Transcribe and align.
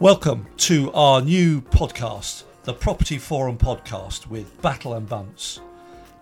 Welcome 0.00 0.46
to 0.58 0.92
our 0.92 1.20
new 1.20 1.60
podcast, 1.60 2.44
the 2.62 2.72
Property 2.72 3.18
Forum 3.18 3.58
podcast 3.58 4.28
with 4.28 4.62
Battle 4.62 4.94
and 4.94 5.08
Bunce. 5.08 5.58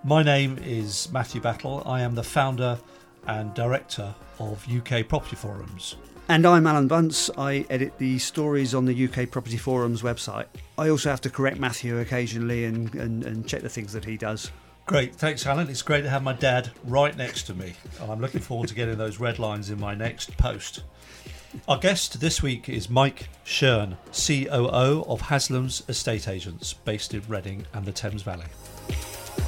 My 0.02 0.22
name 0.22 0.58
is 0.64 1.12
Matthew 1.12 1.42
Battle. 1.42 1.82
I 1.84 2.00
am 2.00 2.14
the 2.14 2.22
founder 2.22 2.78
and 3.26 3.52
director 3.52 4.14
of 4.38 4.66
UK 4.66 5.06
Property 5.06 5.36
Forums. 5.36 5.96
And 6.26 6.46
I'm 6.46 6.66
Alan 6.66 6.88
Bunce. 6.88 7.28
I 7.36 7.66
edit 7.68 7.98
the 7.98 8.18
stories 8.18 8.74
on 8.74 8.86
the 8.86 9.04
UK 9.08 9.30
Property 9.30 9.58
Forums 9.58 10.00
website. 10.00 10.46
I 10.78 10.88
also 10.88 11.10
have 11.10 11.20
to 11.20 11.30
correct 11.30 11.58
Matthew 11.58 11.98
occasionally 11.98 12.64
and, 12.64 12.94
and, 12.94 13.24
and 13.24 13.46
check 13.46 13.60
the 13.60 13.68
things 13.68 13.92
that 13.92 14.06
he 14.06 14.16
does. 14.16 14.50
Great, 14.86 15.14
thanks, 15.14 15.44
Alan. 15.44 15.68
It's 15.68 15.82
great 15.82 16.02
to 16.02 16.08
have 16.08 16.22
my 16.22 16.32
dad 16.32 16.70
right 16.84 17.14
next 17.14 17.42
to 17.48 17.54
me, 17.54 17.74
and 18.00 18.10
I'm 18.10 18.22
looking 18.22 18.40
forward 18.40 18.68
to 18.68 18.74
getting 18.74 18.96
those 18.96 19.20
red 19.20 19.38
lines 19.38 19.68
in 19.68 19.78
my 19.78 19.94
next 19.94 20.34
post. 20.38 20.82
Our 21.68 21.78
guest 21.78 22.20
this 22.20 22.42
week 22.42 22.68
is 22.68 22.88
Mike 22.88 23.28
Shearn, 23.44 23.96
COO 24.12 25.04
of 25.08 25.20
Haslam's 25.22 25.82
Estate 25.88 26.28
Agents, 26.28 26.72
based 26.72 27.14
in 27.14 27.22
Reading 27.28 27.66
and 27.72 27.84
the 27.84 27.92
Thames 27.92 28.22
Valley. 28.22 28.46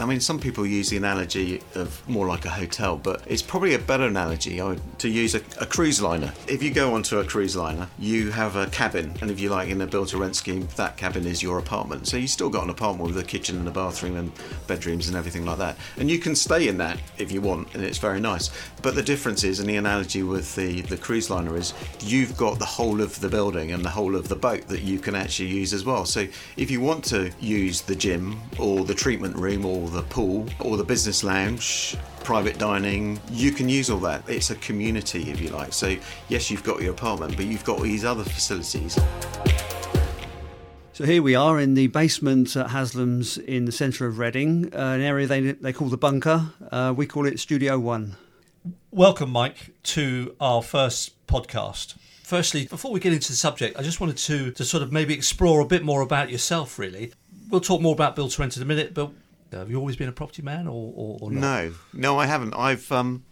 I 0.00 0.06
mean, 0.06 0.20
some 0.20 0.38
people 0.38 0.64
use 0.64 0.90
the 0.90 0.96
analogy 0.96 1.60
of 1.74 2.08
more 2.08 2.26
like 2.26 2.44
a 2.44 2.50
hotel, 2.50 2.96
but 2.96 3.22
it's 3.26 3.42
probably 3.42 3.74
a 3.74 3.78
better 3.80 4.04
analogy 4.04 4.58
to 4.98 5.08
use 5.08 5.34
a, 5.34 5.40
a, 5.60 5.66
cruise 5.66 6.00
liner. 6.00 6.32
If 6.46 6.62
you 6.62 6.70
go 6.70 6.94
onto 6.94 7.18
a 7.18 7.24
cruise 7.24 7.56
liner, 7.56 7.88
you 7.98 8.30
have 8.30 8.54
a 8.54 8.68
cabin, 8.68 9.14
and 9.20 9.28
if 9.30 9.40
you 9.40 9.48
like, 9.48 9.68
in 9.68 9.80
a 9.80 9.86
built 9.86 10.10
to 10.10 10.18
rent 10.18 10.36
scheme, 10.36 10.68
that 10.76 10.96
cabin 10.96 11.26
is 11.26 11.42
your 11.42 11.58
apartment. 11.58 12.06
So 12.06 12.16
you 12.16 12.28
still 12.28 12.48
got 12.48 12.62
an 12.62 12.70
apartment 12.70 13.08
with 13.08 13.18
a 13.18 13.26
kitchen 13.26 13.58
and 13.58 13.66
a 13.66 13.72
bathroom 13.72 14.16
and 14.16 14.32
bedrooms 14.68 15.08
and 15.08 15.16
everything 15.16 15.44
like 15.44 15.58
that. 15.58 15.76
And 15.96 16.08
you 16.08 16.20
can 16.20 16.36
stay 16.36 16.68
in 16.68 16.78
that 16.78 17.00
if 17.18 17.32
you 17.32 17.40
want, 17.40 17.74
and 17.74 17.82
it's 17.82 17.98
very 17.98 18.20
nice. 18.20 18.50
But 18.82 18.94
the 18.94 19.02
difference 19.02 19.42
is, 19.42 19.58
and 19.58 19.68
the 19.68 19.76
analogy 19.76 20.22
with 20.22 20.54
the, 20.54 20.82
the 20.82 20.96
cruise 20.96 21.28
liner 21.28 21.56
is, 21.56 21.74
you've 22.00 22.36
got 22.36 22.60
the 22.60 22.64
whole 22.64 23.00
of 23.00 23.18
the 23.20 23.28
building 23.28 23.72
and 23.72 23.84
the 23.84 23.90
whole 23.90 24.14
of 24.14 24.28
the 24.28 24.36
boat 24.36 24.68
that 24.68 24.82
you 24.82 25.00
can 25.00 25.16
actually 25.16 25.48
use 25.48 25.72
as 25.72 25.84
well. 25.84 26.04
So 26.04 26.26
if 26.56 26.70
you 26.70 26.80
want 26.80 27.04
to 27.06 27.32
use 27.40 27.80
the 27.82 27.96
gym 27.96 28.40
or 28.60 28.84
the 28.84 28.94
treatment 28.94 29.34
room 29.36 29.66
or 29.66 29.77
the 29.86 30.02
pool 30.02 30.46
or 30.60 30.76
the 30.76 30.84
business 30.84 31.22
lounge, 31.22 31.96
private 32.24 32.58
dining, 32.58 33.20
you 33.30 33.52
can 33.52 33.68
use 33.68 33.90
all 33.90 34.00
that. 34.00 34.28
It's 34.28 34.50
a 34.50 34.56
community, 34.56 35.30
if 35.30 35.40
you 35.40 35.50
like. 35.50 35.72
So, 35.72 35.96
yes, 36.28 36.50
you've 36.50 36.64
got 36.64 36.82
your 36.82 36.92
apartment, 36.92 37.36
but 37.36 37.46
you've 37.46 37.64
got 37.64 37.80
these 37.80 38.04
other 38.04 38.24
facilities. 38.24 38.98
So 40.92 41.04
here 41.04 41.22
we 41.22 41.36
are 41.36 41.60
in 41.60 41.74
the 41.74 41.86
basement 41.86 42.56
at 42.56 42.70
Haslam's 42.70 43.38
in 43.38 43.66
the 43.66 43.70
centre 43.70 44.04
of 44.06 44.18
Reading, 44.18 44.74
uh, 44.74 44.78
an 44.78 45.00
area 45.00 45.28
they, 45.28 45.52
they 45.52 45.72
call 45.72 45.86
the 45.86 45.96
bunker. 45.96 46.50
Uh, 46.72 46.92
we 46.96 47.06
call 47.06 47.26
it 47.26 47.38
Studio 47.38 47.78
One. 47.78 48.16
Welcome, 48.90 49.30
Mike, 49.30 49.70
to 49.84 50.34
our 50.40 50.60
first 50.60 51.24
podcast. 51.28 51.94
Firstly, 52.24 52.66
before 52.66 52.90
we 52.90 52.98
get 52.98 53.12
into 53.12 53.28
the 53.28 53.36
subject, 53.36 53.78
I 53.78 53.82
just 53.82 54.00
wanted 54.00 54.16
to, 54.16 54.50
to 54.50 54.64
sort 54.64 54.82
of 54.82 54.90
maybe 54.90 55.14
explore 55.14 55.60
a 55.60 55.64
bit 55.64 55.84
more 55.84 56.00
about 56.00 56.30
yourself, 56.30 56.78
really. 56.80 57.12
We'll 57.48 57.60
talk 57.60 57.80
more 57.80 57.94
about 57.94 58.16
Build 58.16 58.32
to 58.32 58.42
Rent 58.42 58.56
in 58.56 58.62
a 58.62 58.66
minute, 58.66 58.92
but 58.92 59.12
have 59.52 59.70
you 59.70 59.76
always 59.76 59.96
been 59.96 60.08
a 60.08 60.12
property 60.12 60.42
man, 60.42 60.66
or, 60.66 60.92
or, 60.94 61.18
or 61.22 61.30
no? 61.30 61.72
No, 61.92 62.18
I 62.18 62.26
haven't. 62.26 62.54
I've 62.54 62.90
um, 62.92 63.24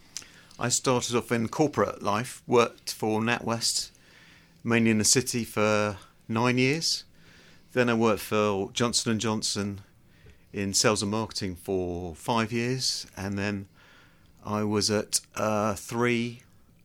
I 0.59 0.69
started 0.69 1.15
off 1.15 1.31
in 1.31 1.47
corporate 1.47 2.01
life, 2.01 2.41
worked 2.47 2.93
for 2.93 3.21
NatWest, 3.21 3.91
mainly 4.63 4.91
in 4.91 4.97
the 4.97 5.05
city 5.05 5.43
for 5.43 5.97
nine 6.27 6.57
years. 6.57 7.03
Then 7.73 7.89
I 7.89 7.93
worked 7.93 8.21
for 8.21 8.71
Johnson 8.71 9.11
and 9.11 9.21
Johnson 9.21 9.81
in 10.51 10.73
sales 10.73 11.03
and 11.03 11.11
marketing 11.11 11.55
for 11.55 12.15
five 12.15 12.51
years, 12.51 13.05
and 13.15 13.37
then 13.37 13.67
I 14.43 14.63
was 14.63 14.89
at 14.89 15.21
uh, 15.35 15.75
three 15.75 16.41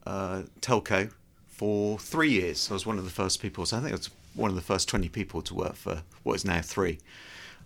uh, 0.06 0.42
telco 0.60 1.10
for 1.48 1.98
three 1.98 2.30
years. 2.30 2.70
I 2.70 2.74
was 2.74 2.84
one 2.84 2.98
of 2.98 3.04
the 3.04 3.10
first 3.10 3.40
people. 3.40 3.64
So 3.64 3.78
I 3.78 3.80
think 3.80 3.92
I 3.92 3.96
was 3.96 4.10
one 4.34 4.50
of 4.50 4.56
the 4.56 4.62
first 4.62 4.88
twenty 4.88 5.08
people 5.08 5.40
to 5.42 5.54
work 5.54 5.76
for 5.76 6.02
what 6.22 6.34
is 6.34 6.44
now 6.44 6.60
three. 6.60 6.98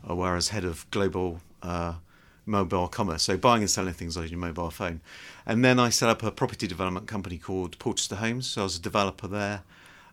Uh, 0.09 0.15
where 0.15 0.33
I 0.33 0.35
was 0.37 0.51
head 0.51 0.65
of 0.65 0.89
global 0.91 1.41
uh, 1.63 1.95
mobile 2.47 2.89
commerce, 2.89 3.25
so 3.25 3.37
buying 3.37 3.63
and 3.63 3.71
selling 3.71 3.95
things 3.95 4.17
on 4.17 4.29
your 4.29 4.39
mobile 4.39 4.71
phone. 4.71 5.01
And 5.45 5.65
then 5.65 5.79
I 5.79 5.91
set 5.91 6.09
up 6.09 6.23
a 6.23 6.31
property 6.31 6.67
development 6.67 7.07
company 7.07 7.39
called 7.39 7.79
Porchester 7.79 8.17
Homes. 8.17 8.47
So 8.47 8.63
I 8.63 8.65
was 8.65 8.77
a 8.77 8.81
developer 8.81 9.27
there 9.27 9.63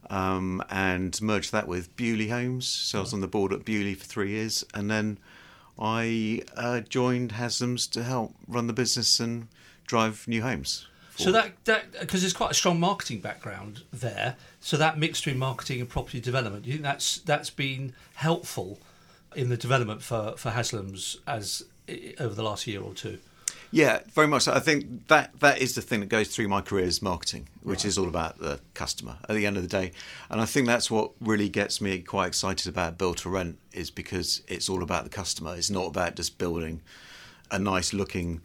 um, 0.09 0.63
and 0.69 1.19
merged 1.21 1.51
that 1.51 1.67
with 1.67 1.95
Bewley 1.95 2.29
Homes. 2.29 2.67
So 2.67 2.99
I 2.99 3.01
was 3.01 3.13
on 3.13 3.21
the 3.21 3.27
board 3.27 3.53
at 3.53 3.65
Bewley 3.65 3.93
for 3.93 4.05
three 4.05 4.31
years. 4.31 4.65
And 4.73 4.89
then 4.89 5.19
I 5.79 6.41
uh, 6.55 6.81
joined 6.81 7.33
Haslam's 7.33 7.87
to 7.87 8.03
help 8.03 8.35
run 8.47 8.67
the 8.67 8.73
business 8.73 9.19
and 9.19 9.47
drive 9.85 10.27
new 10.27 10.41
homes. 10.41 10.87
So 11.15 11.31
that 11.31 11.51
that 11.65 11.91
because 11.99 12.21
there's 12.21 12.33
quite 12.33 12.49
a 12.49 12.55
strong 12.55 12.79
marketing 12.79 13.19
background 13.19 13.83
there. 13.91 14.35
So 14.59 14.77
that 14.77 14.97
mix 14.97 15.21
between 15.21 15.37
marketing 15.37 15.79
and 15.79 15.87
property 15.87 16.19
development, 16.19 16.63
do 16.63 16.69
you 16.69 16.77
think 16.77 16.83
that's 16.83 17.19
that's 17.19 17.51
been 17.51 17.93
helpful 18.15 18.79
in 19.35 19.49
the 19.49 19.57
development 19.57 20.01
for 20.01 20.35
for 20.37 20.51
Haslam's 20.51 21.17
as 21.27 21.63
over 22.19 22.33
the 22.33 22.43
last 22.43 22.67
year 22.67 22.81
or 22.81 22.93
two? 22.93 23.19
Yeah, 23.73 24.01
very 24.13 24.27
much. 24.27 24.43
So. 24.43 24.53
I 24.53 24.59
think 24.59 25.07
that 25.07 25.39
that 25.39 25.57
is 25.57 25.73
the 25.73 25.81
thing 25.81 26.01
that 26.01 26.09
goes 26.09 26.27
through 26.27 26.47
my 26.47 26.61
career 26.61 26.85
is 26.85 27.01
marketing, 27.01 27.49
which 27.63 27.79
right. 27.79 27.85
is 27.85 27.97
all 27.97 28.07
about 28.07 28.37
the 28.37 28.59
customer 28.75 29.17
at 29.27 29.35
the 29.35 29.47
end 29.47 29.57
of 29.57 29.63
the 29.63 29.69
day. 29.69 29.93
And 30.29 30.39
I 30.39 30.45
think 30.45 30.67
that's 30.67 30.91
what 30.91 31.11
really 31.19 31.49
gets 31.49 31.81
me 31.81 31.99
quite 31.99 32.27
excited 32.27 32.67
about 32.67 32.99
build 32.99 33.17
to 33.19 33.29
rent 33.29 33.57
is 33.71 33.89
because 33.89 34.43
it's 34.47 34.69
all 34.69 34.83
about 34.83 35.05
the 35.05 35.09
customer. 35.09 35.55
It's 35.55 35.71
not 35.71 35.87
about 35.87 36.15
just 36.15 36.37
building 36.37 36.81
a 37.49 37.57
nice 37.57 37.93
looking 37.93 38.41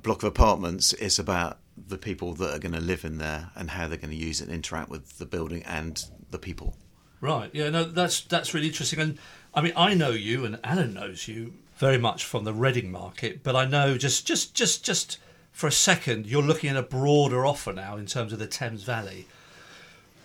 block 0.00 0.18
of 0.18 0.28
apartments. 0.28 0.92
It's 0.92 1.18
about 1.18 1.58
the 1.76 1.98
people 1.98 2.34
that 2.34 2.54
are 2.54 2.60
going 2.60 2.74
to 2.74 2.80
live 2.80 3.04
in 3.04 3.18
there 3.18 3.50
and 3.56 3.70
how 3.70 3.88
they're 3.88 3.98
going 3.98 4.10
to 4.10 4.16
use 4.16 4.40
it 4.40 4.44
and 4.44 4.54
interact 4.54 4.90
with 4.90 5.18
the 5.18 5.26
building 5.26 5.64
and 5.64 6.04
the 6.30 6.38
people. 6.38 6.76
Right. 7.20 7.50
Yeah. 7.52 7.70
No. 7.70 7.82
That's 7.82 8.20
that's 8.20 8.54
really 8.54 8.68
interesting. 8.68 9.00
And 9.00 9.18
I 9.54 9.60
mean, 9.60 9.72
I 9.76 9.94
know 9.94 10.10
you, 10.10 10.44
and 10.44 10.58
Alan 10.64 10.94
knows 10.94 11.28
you 11.28 11.54
very 11.76 11.98
much 11.98 12.24
from 12.24 12.44
the 12.44 12.54
Reading 12.54 12.90
market, 12.90 13.42
but 13.42 13.54
I 13.54 13.66
know 13.66 13.98
just 13.98 14.26
just 14.26 14.54
just 14.54 14.84
just 14.84 15.18
for 15.52 15.66
a 15.66 15.72
second, 15.72 16.26
you're 16.26 16.42
looking 16.42 16.70
at 16.70 16.76
a 16.76 16.82
broader 16.82 17.44
offer 17.44 17.72
now 17.72 17.96
in 17.96 18.06
terms 18.06 18.32
of 18.32 18.38
the 18.38 18.46
Thames 18.46 18.84
Valley. 18.84 19.26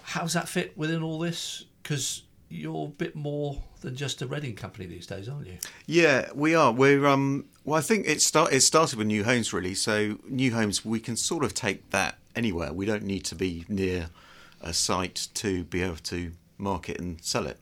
How 0.03 0.21
does 0.21 0.33
that 0.33 0.47
fit 0.47 0.77
within 0.77 1.03
all 1.03 1.19
this? 1.19 1.66
Because 1.83 2.23
you're 2.47 2.85
a 2.85 2.89
bit 2.89 3.16
more 3.16 3.61
than 3.81 3.95
just 3.95 4.21
a 4.21 4.27
Reading 4.27 4.55
company 4.55 4.85
these 4.85 5.05
days, 5.05 5.27
aren't 5.27 5.47
you? 5.47 5.57
Yeah, 5.85 6.29
we 6.33 6.55
are. 6.55 6.71
We're 6.71 7.05
um. 7.05 7.45
Well, 7.66 7.77
I 7.77 7.81
think 7.81 8.07
it 8.07 8.21
start 8.21 8.53
it 8.53 8.61
started 8.61 8.97
with 8.97 9.07
new 9.07 9.25
homes 9.25 9.51
really. 9.51 9.75
So 9.75 10.19
new 10.25 10.53
homes, 10.53 10.85
we 10.85 11.01
can 11.01 11.17
sort 11.17 11.43
of 11.43 11.53
take 11.53 11.89
that 11.89 12.17
anywhere. 12.33 12.71
We 12.71 12.85
don't 12.85 13.03
need 13.03 13.25
to 13.25 13.35
be 13.35 13.66
near 13.67 14.09
a 14.61 14.73
site 14.73 15.27
to 15.33 15.66
be 15.66 15.81
able 15.81 15.97
to 15.97 16.31
market 16.57 16.99
and 16.99 17.21
sell 17.21 17.45
it 17.45 17.59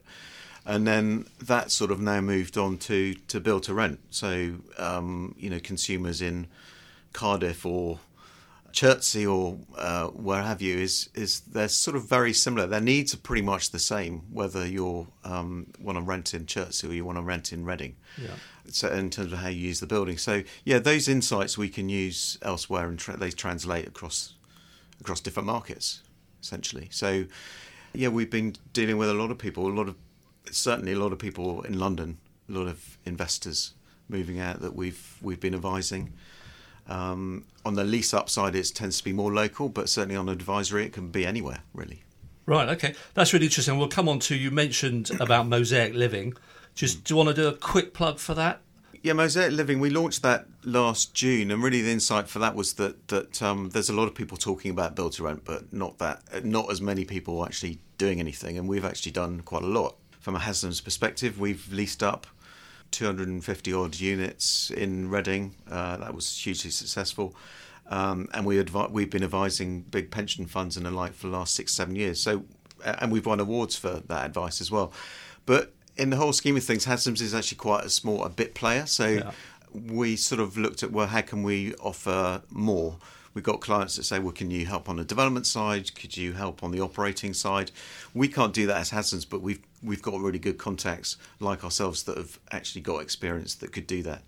and 0.66 0.86
then 0.86 1.26
that 1.40 1.70
sort 1.70 1.90
of 1.90 2.00
now 2.00 2.20
moved 2.20 2.58
on 2.58 2.76
to 2.78 3.14
to 3.14 3.40
build 3.40 3.62
to 3.64 3.74
rent. 3.74 4.00
So 4.10 4.56
um, 4.78 5.34
you 5.38 5.48
know, 5.48 5.60
consumers 5.60 6.20
in 6.20 6.48
Cardiff 7.12 7.64
or 7.64 8.00
Chertsey 8.72 9.24
or 9.24 9.56
uh, 9.78 10.08
where 10.08 10.42
have 10.42 10.60
you 10.60 10.76
is 10.76 11.08
is 11.14 11.40
they're 11.40 11.68
sort 11.68 11.96
of 11.96 12.08
very 12.08 12.32
similar. 12.32 12.66
Their 12.66 12.80
needs 12.80 13.14
are 13.14 13.18
pretty 13.18 13.42
much 13.42 13.70
the 13.70 13.78
same, 13.78 14.22
whether 14.30 14.66
you 14.66 15.06
um, 15.24 15.68
want 15.80 15.96
to 15.96 16.02
rent 16.02 16.34
in 16.34 16.44
Chertsey 16.46 16.88
or 16.88 16.92
you 16.92 17.04
want 17.04 17.16
to 17.16 17.22
rent 17.22 17.52
in 17.52 17.64
Reading. 17.64 17.96
Yeah. 18.20 18.34
So 18.68 18.90
in 18.90 19.10
terms 19.10 19.32
of 19.32 19.38
how 19.38 19.48
you 19.48 19.60
use 19.60 19.78
the 19.78 19.86
building, 19.86 20.18
so 20.18 20.42
yeah, 20.64 20.80
those 20.80 21.08
insights 21.08 21.56
we 21.56 21.68
can 21.68 21.88
use 21.88 22.36
elsewhere 22.42 22.88
and 22.88 22.98
tra- 22.98 23.16
they 23.16 23.30
translate 23.30 23.86
across 23.86 24.34
across 25.00 25.20
different 25.20 25.46
markets, 25.46 26.02
essentially. 26.42 26.88
So 26.90 27.26
yeah, 27.94 28.08
we've 28.08 28.30
been 28.30 28.56
dealing 28.72 28.98
with 28.98 29.08
a 29.08 29.14
lot 29.14 29.30
of 29.30 29.38
people, 29.38 29.66
a 29.68 29.72
lot 29.72 29.88
of 29.88 29.94
certainly 30.50 30.92
a 30.92 30.98
lot 30.98 31.12
of 31.12 31.18
people 31.18 31.62
in 31.62 31.78
London, 31.78 32.18
a 32.48 32.52
lot 32.52 32.66
of 32.66 32.98
investors 33.04 33.74
moving 34.08 34.38
out 34.38 34.60
that 34.60 34.74
we've 34.74 35.18
we've 35.22 35.40
been 35.40 35.54
advising. 35.54 36.12
Um, 36.88 37.44
on 37.64 37.74
the 37.74 37.84
lease 37.84 38.14
up 38.14 38.30
side, 38.30 38.54
it 38.54 38.70
tends 38.74 38.98
to 38.98 39.04
be 39.04 39.12
more 39.12 39.32
local, 39.32 39.68
but 39.68 39.88
certainly 39.88 40.14
on 40.14 40.28
advisory, 40.28 40.84
it 40.86 40.92
can 40.92 41.08
be 41.08 41.26
anywhere 41.26 41.60
really. 41.74 42.02
Right. 42.46 42.68
Okay, 42.68 42.94
that's 43.14 43.32
really 43.32 43.46
interesting. 43.46 43.76
We'll 43.76 43.88
come 43.88 44.08
on 44.08 44.20
to 44.20 44.36
you 44.36 44.52
mentioned 44.52 45.10
about 45.20 45.48
Mosaic 45.48 45.94
Living. 45.94 46.34
Just 46.74 47.04
do 47.04 47.12
you 47.12 47.16
want 47.16 47.28
to 47.30 47.34
do 47.34 47.48
a 47.48 47.52
quick 47.52 47.92
plug 47.92 48.18
for 48.18 48.34
that? 48.34 48.60
Yeah, 49.02 49.12
Mosaic 49.14 49.52
Living. 49.52 49.80
We 49.80 49.90
launched 49.90 50.22
that 50.22 50.46
last 50.64 51.14
June, 51.14 51.50
and 51.50 51.62
really 51.62 51.82
the 51.82 51.92
insight 51.92 52.28
for 52.28 52.38
that 52.38 52.54
was 52.54 52.74
that 52.74 53.08
that 53.08 53.42
um, 53.42 53.70
there's 53.70 53.88
a 53.88 53.92
lot 53.92 54.06
of 54.06 54.14
people 54.14 54.36
talking 54.36 54.70
about 54.70 54.94
build 54.94 55.12
to 55.12 55.24
rent, 55.24 55.42
but 55.44 55.72
not 55.72 55.98
that 55.98 56.44
not 56.44 56.70
as 56.70 56.80
many 56.80 57.04
people 57.04 57.44
actually 57.44 57.78
doing 57.98 58.20
anything. 58.20 58.58
And 58.58 58.68
we've 58.68 58.84
actually 58.84 59.12
done 59.12 59.40
quite 59.40 59.62
a 59.62 59.66
lot 59.66 59.96
from 60.26 60.34
a 60.34 60.40
Haslam's 60.40 60.80
perspective, 60.80 61.38
we've 61.38 61.72
leased 61.72 62.02
up 62.02 62.26
250 62.90 63.72
odd 63.72 63.94
units 63.94 64.72
in 64.72 65.08
Reading. 65.08 65.54
Uh, 65.70 65.98
that 65.98 66.14
was 66.16 66.36
hugely 66.36 66.72
successful. 66.72 67.36
Um, 67.86 68.28
and 68.34 68.44
we 68.44 68.60
advi- 68.60 68.90
we've 68.90 69.08
been 69.08 69.22
advising 69.22 69.82
big 69.82 70.10
pension 70.10 70.46
funds 70.46 70.76
and 70.76 70.84
the 70.84 70.90
like 70.90 71.14
for 71.14 71.28
the 71.28 71.32
last 71.32 71.54
six, 71.54 71.74
seven 71.74 71.94
years. 71.94 72.20
So, 72.20 72.42
and 72.84 73.12
we've 73.12 73.24
won 73.24 73.38
awards 73.38 73.76
for 73.76 74.00
that 74.00 74.26
advice 74.26 74.60
as 74.60 74.68
well. 74.68 74.92
But 75.44 75.72
in 75.96 76.10
the 76.10 76.16
whole 76.16 76.32
scheme 76.32 76.56
of 76.56 76.64
things, 76.64 76.86
Haslam's 76.86 77.22
is 77.22 77.32
actually 77.32 77.58
quite 77.58 77.84
a 77.84 77.88
small, 77.88 78.24
a 78.24 78.28
bit 78.28 78.52
player. 78.52 78.86
So 78.86 79.06
yeah. 79.06 79.30
we 79.72 80.16
sort 80.16 80.40
of 80.40 80.58
looked 80.58 80.82
at 80.82 80.90
well, 80.90 81.06
how 81.06 81.20
can 81.20 81.44
we 81.44 81.72
offer 81.76 82.42
more? 82.50 82.98
We've 83.36 83.44
got 83.44 83.60
clients 83.60 83.96
that 83.96 84.04
say, 84.04 84.18
well, 84.18 84.32
can 84.32 84.50
you 84.50 84.64
help 84.64 84.88
on 84.88 84.96
the 84.96 85.04
development 85.04 85.46
side? 85.46 85.94
Could 85.94 86.16
you 86.16 86.32
help 86.32 86.62
on 86.62 86.70
the 86.70 86.80
operating 86.80 87.34
side? 87.34 87.70
We 88.14 88.28
can't 88.28 88.54
do 88.54 88.66
that 88.66 88.78
as 88.78 88.88
Haslam's, 88.88 89.26
but 89.26 89.42
we've 89.42 89.60
we've 89.82 90.00
got 90.00 90.18
really 90.18 90.38
good 90.38 90.56
contacts 90.56 91.18
like 91.38 91.62
ourselves 91.62 92.04
that 92.04 92.16
have 92.16 92.40
actually 92.50 92.80
got 92.80 93.02
experience 93.02 93.54
that 93.56 93.72
could 93.72 93.86
do 93.86 94.02
that. 94.04 94.22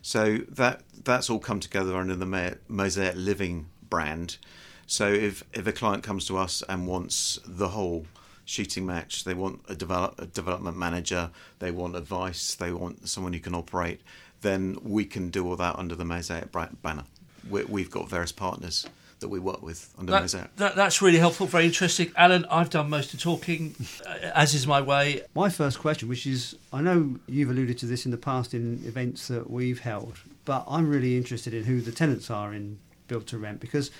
So 0.00 0.38
that 0.48 0.80
that's 1.04 1.28
all 1.28 1.40
come 1.40 1.60
together 1.60 1.94
under 1.94 2.16
the 2.16 2.56
Mosaic 2.66 3.16
Living 3.16 3.66
brand. 3.90 4.38
So 4.86 5.12
if 5.12 5.44
if 5.52 5.66
a 5.66 5.72
client 5.72 6.02
comes 6.02 6.24
to 6.28 6.38
us 6.38 6.62
and 6.66 6.86
wants 6.86 7.38
the 7.46 7.68
whole 7.68 8.06
shooting 8.46 8.86
match, 8.86 9.24
they 9.24 9.34
want 9.34 9.60
a, 9.68 9.74
develop, 9.74 10.18
a 10.18 10.24
development 10.24 10.78
manager, 10.78 11.30
they 11.58 11.70
want 11.70 11.96
advice, 11.96 12.54
they 12.54 12.72
want 12.72 13.10
someone 13.10 13.34
who 13.34 13.40
can 13.40 13.54
operate, 13.54 14.00
then 14.40 14.78
we 14.82 15.04
can 15.04 15.28
do 15.28 15.46
all 15.46 15.56
that 15.56 15.78
under 15.78 15.94
the 15.94 16.04
Mosaic 16.06 16.50
banner. 16.80 17.04
We 17.50 17.82
have 17.82 17.90
got 17.90 18.08
various 18.08 18.32
partners 18.32 18.86
that 19.20 19.28
we 19.28 19.38
work 19.38 19.62
with 19.62 19.92
under 19.98 20.12
that, 20.12 20.20
Mosaic. 20.22 20.56
That, 20.56 20.76
that's 20.76 21.00
really 21.00 21.18
helpful, 21.18 21.46
very 21.46 21.66
interesting. 21.66 22.12
Alan, 22.16 22.44
I've 22.50 22.70
done 22.70 22.90
most 22.90 23.14
of 23.14 23.20
talking, 23.20 23.74
uh, 24.06 24.30
as 24.34 24.54
is 24.54 24.66
my 24.66 24.80
way. 24.80 25.22
My 25.34 25.48
first 25.48 25.78
question, 25.78 26.08
which 26.08 26.26
is 26.26 26.56
I 26.72 26.80
know 26.82 27.16
you've 27.26 27.50
alluded 27.50 27.78
to 27.78 27.86
this 27.86 28.04
in 28.04 28.10
the 28.10 28.18
past 28.18 28.54
in 28.54 28.82
events 28.84 29.28
that 29.28 29.50
we've 29.50 29.80
held, 29.80 30.18
but 30.44 30.64
I'm 30.68 30.88
really 30.88 31.16
interested 31.16 31.54
in 31.54 31.64
who 31.64 31.80
the 31.80 31.92
tenants 31.92 32.30
are 32.30 32.52
in 32.52 32.78
Build 33.08 33.26
to 33.28 33.38
Rent 33.38 33.60
because 33.60 33.90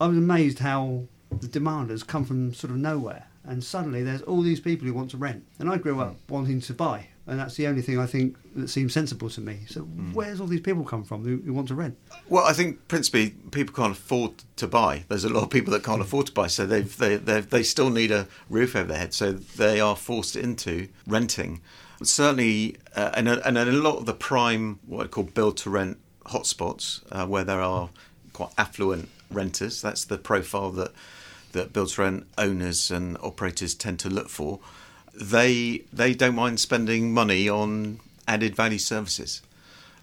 I 0.00 0.06
was 0.06 0.16
amazed 0.16 0.60
how 0.60 1.02
the 1.30 1.48
demand 1.48 1.90
has 1.90 2.02
come 2.02 2.24
from 2.24 2.54
sort 2.54 2.70
of 2.70 2.78
nowhere 2.78 3.26
and 3.46 3.62
suddenly 3.62 4.02
there's 4.02 4.22
all 4.22 4.42
these 4.42 4.60
people 4.60 4.86
who 4.86 4.94
want 4.94 5.10
to 5.12 5.16
rent. 5.16 5.44
And 5.58 5.70
I 5.70 5.78
grew 5.78 6.00
up 6.00 6.16
wanting 6.28 6.60
to 6.62 6.74
buy, 6.74 7.08
and 7.26 7.40
that's 7.40 7.56
the 7.56 7.66
only 7.66 7.82
thing 7.82 7.98
I 7.98 8.06
think 8.06 8.36
that 8.54 8.68
seems 8.68 8.92
sensible 8.92 9.28
to 9.30 9.40
me. 9.40 9.60
So 9.68 9.82
mm. 9.82 10.14
where's 10.14 10.40
all 10.40 10.46
these 10.46 10.60
people 10.60 10.84
come 10.84 11.02
from 11.02 11.24
who, 11.24 11.38
who, 11.44 11.52
want 11.52 11.68
to 11.68 11.74
rent? 11.74 11.98
Well, 12.28 12.44
I 12.44 12.52
think 12.52 12.86
principally 12.86 13.30
people 13.50 13.74
can't 13.74 13.92
afford 13.92 14.44
to 14.56 14.68
buy. 14.68 15.04
There's 15.08 15.24
a 15.24 15.28
lot 15.28 15.42
of 15.42 15.50
people 15.50 15.72
that 15.72 15.82
can't 15.82 16.00
afford 16.00 16.26
to 16.26 16.32
buy, 16.32 16.46
so 16.46 16.66
they've, 16.66 16.96
they 16.96 17.16
they 17.16 17.62
still 17.62 17.90
need 17.90 18.12
a 18.12 18.28
roof 18.48 18.76
over 18.76 18.88
their 18.88 18.98
head, 18.98 19.14
so 19.14 19.32
they 19.32 19.80
are 19.80 19.96
forced 19.96 20.36
into 20.36 20.88
renting. 21.06 21.60
Certainly, 22.02 22.76
uh, 22.94 23.10
and, 23.14 23.28
a, 23.28 23.46
and 23.46 23.56
a 23.56 23.64
lot 23.64 23.96
of 23.96 24.06
the 24.06 24.14
prime, 24.14 24.78
what 24.86 25.06
I 25.06 25.08
call 25.08 25.24
build 25.24 25.56
to 25.58 25.70
rent 25.70 25.98
hotspots, 26.26 27.02
uh, 27.10 27.26
where 27.26 27.44
there 27.44 27.60
are 27.60 27.90
quite 28.32 28.50
affluent 28.58 29.08
renters. 29.30 29.82
That's 29.82 30.04
the 30.04 30.18
profile 30.18 30.70
that 30.72 30.92
that 31.52 31.72
build 31.72 31.88
to 31.88 32.02
rent 32.02 32.26
owners 32.38 32.90
and 32.90 33.16
operators 33.18 33.74
tend 33.74 33.98
to 34.00 34.10
look 34.10 34.28
for. 34.28 34.60
They 35.20 35.82
they 35.92 36.14
don't 36.14 36.34
mind 36.34 36.60
spending 36.60 37.12
money 37.12 37.48
on 37.48 38.00
added 38.28 38.54
value 38.54 38.78
services. 38.78 39.42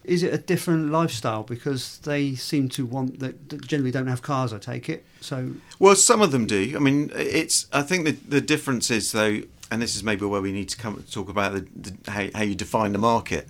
Is 0.03 0.21
it 0.21 0.33
a 0.33 0.37
different 0.37 0.91
lifestyle 0.91 1.43
because 1.43 1.99
they 1.99 2.35
seem 2.35 2.67
to 2.69 2.85
want 2.85 3.19
that 3.19 3.65
generally 3.65 3.91
don't 3.91 4.07
have 4.07 4.21
cars? 4.21 4.51
I 4.51 4.57
take 4.57 4.89
it 4.89 5.05
so. 5.21 5.53
Well, 5.79 5.95
some 5.95 6.21
of 6.21 6.31
them 6.31 6.45
do. 6.45 6.73
I 6.75 6.79
mean, 6.79 7.11
it's. 7.15 7.67
I 7.71 7.83
think 7.83 8.05
the 8.05 8.11
the 8.11 8.41
difference 8.41 8.91
is 8.91 9.11
though, 9.13 9.43
and 9.71 9.81
this 9.81 9.95
is 9.95 10.03
maybe 10.03 10.25
where 10.25 10.41
we 10.41 10.51
need 10.51 10.69
to 10.69 10.77
come 10.77 11.01
talk 11.09 11.29
about 11.29 11.53
the, 11.53 11.67
the, 11.75 12.11
how, 12.11 12.27
how 12.35 12.43
you 12.43 12.55
define 12.55 12.91
the 12.91 12.99
market. 12.99 13.47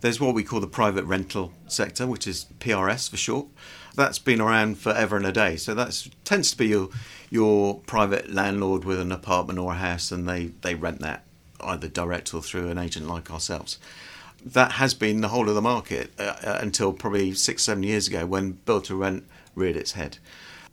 There's 0.00 0.20
what 0.20 0.34
we 0.34 0.44
call 0.44 0.60
the 0.60 0.68
private 0.68 1.04
rental 1.04 1.52
sector, 1.66 2.06
which 2.06 2.26
is 2.26 2.46
PRS 2.60 3.10
for 3.10 3.16
short. 3.16 3.46
That's 3.96 4.18
been 4.18 4.40
around 4.40 4.78
forever 4.78 5.16
and 5.16 5.26
a 5.26 5.32
day. 5.32 5.56
So 5.56 5.74
that 5.74 6.08
tends 6.24 6.50
to 6.52 6.56
be 6.56 6.68
your 6.68 6.90
your 7.30 7.80
private 7.80 8.32
landlord 8.32 8.84
with 8.84 9.00
an 9.00 9.10
apartment 9.10 9.58
or 9.58 9.72
a 9.72 9.76
house, 9.76 10.12
and 10.12 10.28
they 10.28 10.46
they 10.62 10.74
rent 10.74 11.00
that 11.00 11.24
either 11.60 11.88
direct 11.88 12.32
or 12.34 12.42
through 12.42 12.68
an 12.68 12.78
agent 12.78 13.08
like 13.08 13.30
ourselves. 13.30 13.78
That 14.44 14.72
has 14.72 14.94
been 14.94 15.22
the 15.22 15.28
whole 15.28 15.48
of 15.48 15.54
the 15.54 15.62
market 15.62 16.12
uh, 16.18 16.36
uh 16.44 16.58
until 16.60 16.92
probably 16.92 17.34
six 17.34 17.62
seven 17.64 17.82
years 17.82 18.06
ago 18.06 18.26
when 18.26 18.52
build 18.52 18.84
to 18.84 18.96
rent 18.96 19.24
reared 19.54 19.76
its 19.76 19.92
head. 19.92 20.18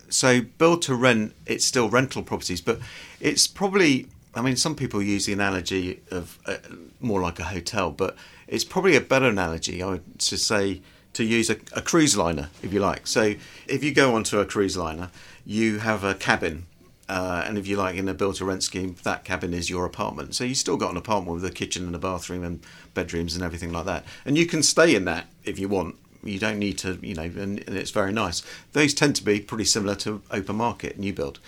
So 0.09 0.41
build 0.41 0.83
to 0.83 0.93
rent, 0.93 1.33
it's 1.47 1.65
still 1.65 1.89
rental 1.89 2.21
properties, 2.21 2.61
but 2.61 2.79
it's 3.19 3.47
probably 3.47 4.07
I 4.35 4.41
mean, 4.41 4.55
some 4.55 4.75
people 4.75 5.01
use 5.01 5.25
the 5.25 5.33
analogy 5.33 6.01
of 6.09 6.39
uh, 6.45 6.57
more 6.99 7.21
like 7.21 7.39
a 7.39 7.43
hotel, 7.43 7.91
but 7.91 8.15
it's 8.47 8.63
probably 8.63 8.95
a 8.95 9.01
better 9.01 9.27
analogy, 9.27 9.83
I 9.83 9.87
would 9.87 10.19
to 10.19 10.37
say, 10.37 10.81
to 11.13 11.23
use 11.23 11.49
a, 11.49 11.57
a, 11.73 11.81
cruise 11.81 12.17
liner, 12.17 12.49
if 12.61 12.73
you 12.73 12.79
like. 12.79 13.07
So, 13.07 13.35
if 13.67 13.83
you 13.83 13.93
go 13.93 14.15
onto 14.15 14.39
a 14.39 14.45
cruise 14.45 14.75
liner, 14.75 15.09
you 15.45 15.79
have 15.79 16.03
a 16.03 16.15
cabin, 16.15 16.65
uh, 17.07 17.43
and 17.45 17.57
if 17.57 17.67
you 17.67 17.77
like, 17.77 17.95
in 17.95 18.09
a 18.09 18.13
build 18.13 18.35
to 18.35 18.45
rent 18.45 18.63
scheme, 18.63 18.95
that 19.03 19.23
cabin 19.23 19.53
is 19.53 19.69
your 19.69 19.85
apartment. 19.85 20.35
So, 20.35 20.43
you 20.43 20.55
still 20.55 20.77
got 20.77 20.91
an 20.91 20.97
apartment 20.97 21.35
with 21.35 21.45
a 21.45 21.51
kitchen 21.51 21.85
and 21.85 21.95
a 21.95 21.99
bathroom 21.99 22.43
and 22.43 22.65
bedrooms 22.93 23.35
and 23.35 23.43
everything 23.43 23.71
like 23.71 23.85
that. 23.85 24.05
And 24.25 24.37
you 24.37 24.45
can 24.45 24.63
stay 24.63 24.95
in 24.95 25.05
that 25.05 25.27
if 25.43 25.59
you 25.59 25.67
want. 25.67 25.95
You 26.23 26.39
don't 26.39 26.57
need 26.57 26.77
to, 26.79 26.97
you 27.01 27.15
know, 27.15 27.23
and, 27.23 27.61
and 27.67 27.77
it's 27.77 27.91
very 27.91 28.13
nice. 28.13 28.43
Those 28.71 28.93
tend 28.93 29.17
to 29.17 29.23
be 29.25 29.41
pretty 29.41 29.65
similar 29.65 29.95
to 29.95 30.21
open 30.31 30.55
market 30.55 30.97
new 30.97 31.11
build. 31.11 31.39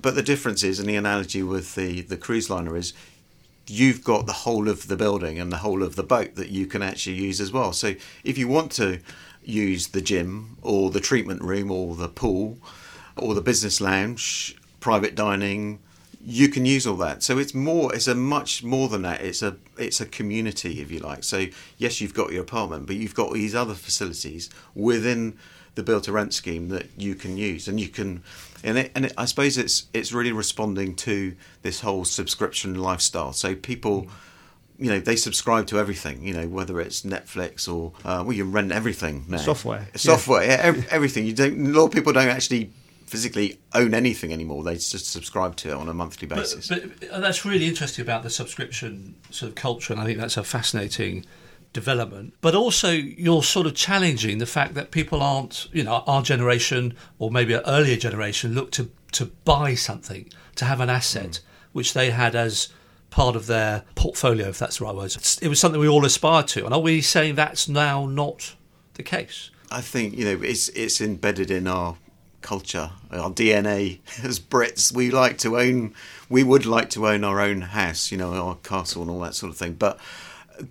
But 0.00 0.14
the 0.14 0.22
difference 0.22 0.62
is, 0.62 0.78
and 0.78 0.88
the 0.88 0.96
analogy 0.96 1.42
with 1.42 1.74
the, 1.74 2.02
the 2.02 2.16
cruise 2.16 2.48
liner 2.48 2.76
is, 2.76 2.92
you've 3.66 4.02
got 4.02 4.26
the 4.26 4.32
whole 4.32 4.68
of 4.68 4.88
the 4.88 4.96
building 4.96 5.38
and 5.38 5.52
the 5.52 5.58
whole 5.58 5.82
of 5.82 5.96
the 5.96 6.02
boat 6.02 6.34
that 6.34 6.48
you 6.48 6.66
can 6.66 6.82
actually 6.82 7.16
use 7.16 7.40
as 7.40 7.52
well. 7.52 7.72
So 7.72 7.94
if 8.24 8.36
you 8.36 8.48
want 8.48 8.72
to 8.72 9.00
use 9.44 9.88
the 9.88 10.00
gym 10.00 10.56
or 10.62 10.90
the 10.90 11.00
treatment 11.00 11.42
room 11.42 11.70
or 11.70 11.94
the 11.94 12.08
pool 12.08 12.58
or 13.16 13.34
the 13.34 13.40
business 13.40 13.80
lounge, 13.80 14.56
private 14.80 15.14
dining, 15.14 15.78
you 16.24 16.48
can 16.48 16.64
use 16.64 16.86
all 16.86 16.96
that. 16.96 17.22
So 17.22 17.38
it's 17.38 17.54
more 17.54 17.94
it's 17.94 18.06
a 18.06 18.14
much 18.14 18.62
more 18.62 18.88
than 18.88 19.02
that. 19.02 19.20
It's 19.20 19.42
a 19.42 19.56
it's 19.76 20.00
a 20.00 20.06
community 20.06 20.80
if 20.80 20.90
you 20.90 21.00
like. 21.00 21.24
So 21.24 21.46
yes, 21.78 22.00
you've 22.00 22.14
got 22.14 22.32
your 22.32 22.42
apartment, 22.42 22.86
but 22.86 22.96
you've 22.96 23.14
got 23.14 23.32
these 23.32 23.54
other 23.54 23.74
facilities 23.74 24.48
within 24.74 25.36
the 25.74 25.82
build 25.82 26.04
to 26.04 26.12
rent 26.12 26.34
scheme 26.34 26.68
that 26.68 26.86
you 26.96 27.14
can 27.14 27.36
use 27.36 27.66
and 27.66 27.80
you 27.80 27.88
can 27.88 28.22
and 28.64 28.78
it, 28.78 28.92
and 28.94 29.06
it, 29.06 29.12
I 29.18 29.24
suppose 29.24 29.58
it's 29.58 29.86
it's 29.92 30.12
really 30.12 30.32
responding 30.32 30.94
to 30.96 31.34
this 31.62 31.80
whole 31.80 32.04
subscription 32.04 32.74
lifestyle. 32.74 33.32
So 33.32 33.54
people, 33.54 34.06
you 34.78 34.90
know, 34.90 35.00
they 35.00 35.16
subscribe 35.16 35.66
to 35.68 35.78
everything. 35.78 36.22
You 36.22 36.34
know, 36.34 36.48
whether 36.48 36.80
it's 36.80 37.02
Netflix 37.02 37.72
or 37.72 37.92
uh, 38.04 38.22
well, 38.24 38.32
you 38.32 38.44
rent 38.44 38.72
everything 38.72 39.24
now. 39.28 39.38
Software, 39.38 39.88
software, 39.96 40.44
yeah, 40.44 40.70
yeah 40.70 40.82
everything. 40.90 41.26
You 41.26 41.32
don't. 41.32 41.66
A 41.66 41.70
lot 41.70 41.86
of 41.86 41.92
people 41.92 42.12
don't 42.12 42.28
actually 42.28 42.70
physically 43.06 43.58
own 43.74 43.94
anything 43.94 44.32
anymore. 44.32 44.62
They 44.62 44.74
just 44.74 45.10
subscribe 45.10 45.56
to 45.56 45.70
it 45.70 45.74
on 45.74 45.88
a 45.88 45.92
monthly 45.94 46.26
basis. 46.26 46.68
But, 46.68 47.00
but 47.00 47.20
that's 47.20 47.44
really 47.44 47.66
interesting 47.66 48.02
about 48.02 48.22
the 48.22 48.30
subscription 48.30 49.16
sort 49.30 49.50
of 49.50 49.54
culture, 49.56 49.92
and 49.92 50.00
I 50.00 50.04
think 50.04 50.18
that's 50.18 50.36
a 50.36 50.44
fascinating 50.44 51.26
development, 51.72 52.34
but 52.40 52.54
also 52.54 52.90
you're 52.90 53.42
sort 53.42 53.66
of 53.66 53.74
challenging 53.74 54.38
the 54.38 54.46
fact 54.46 54.74
that 54.74 54.90
people 54.90 55.22
aren't, 55.22 55.68
you 55.72 55.82
know, 55.82 56.02
our 56.06 56.22
generation 56.22 56.94
or 57.18 57.30
maybe 57.30 57.54
an 57.54 57.62
earlier 57.66 57.96
generation 57.96 58.54
look 58.54 58.70
to, 58.72 58.90
to 59.12 59.26
buy 59.44 59.74
something, 59.74 60.28
to 60.56 60.64
have 60.64 60.80
an 60.80 60.90
asset, 60.90 61.30
mm. 61.30 61.40
which 61.72 61.94
they 61.94 62.10
had 62.10 62.34
as 62.34 62.68
part 63.10 63.36
of 63.36 63.46
their 63.46 63.84
portfolio, 63.94 64.48
if 64.48 64.58
that's 64.58 64.78
the 64.78 64.84
right 64.84 64.94
word. 64.94 65.14
It 65.42 65.48
was 65.48 65.60
something 65.60 65.80
we 65.80 65.88
all 65.88 66.04
aspired 66.04 66.48
to. 66.48 66.64
And 66.64 66.74
are 66.74 66.80
we 66.80 67.00
saying 67.00 67.34
that's 67.34 67.68
now 67.68 68.06
not 68.06 68.54
the 68.94 69.02
case? 69.02 69.50
I 69.70 69.80
think, 69.80 70.16
you 70.16 70.24
know, 70.24 70.42
it's, 70.42 70.68
it's 70.70 71.00
embedded 71.00 71.50
in 71.50 71.66
our 71.66 71.96
culture, 72.42 72.90
our 73.10 73.30
DNA 73.30 74.00
as 74.22 74.40
Brits. 74.40 74.92
We 74.92 75.10
like 75.10 75.38
to 75.38 75.58
own, 75.58 75.94
we 76.28 76.42
would 76.42 76.66
like 76.66 76.90
to 76.90 77.06
own 77.08 77.24
our 77.24 77.40
own 77.40 77.62
house, 77.62 78.10
you 78.10 78.18
know, 78.18 78.34
our 78.34 78.56
castle 78.56 79.02
and 79.02 79.10
all 79.10 79.20
that 79.20 79.34
sort 79.34 79.50
of 79.50 79.56
thing. 79.56 79.74
But 79.74 79.98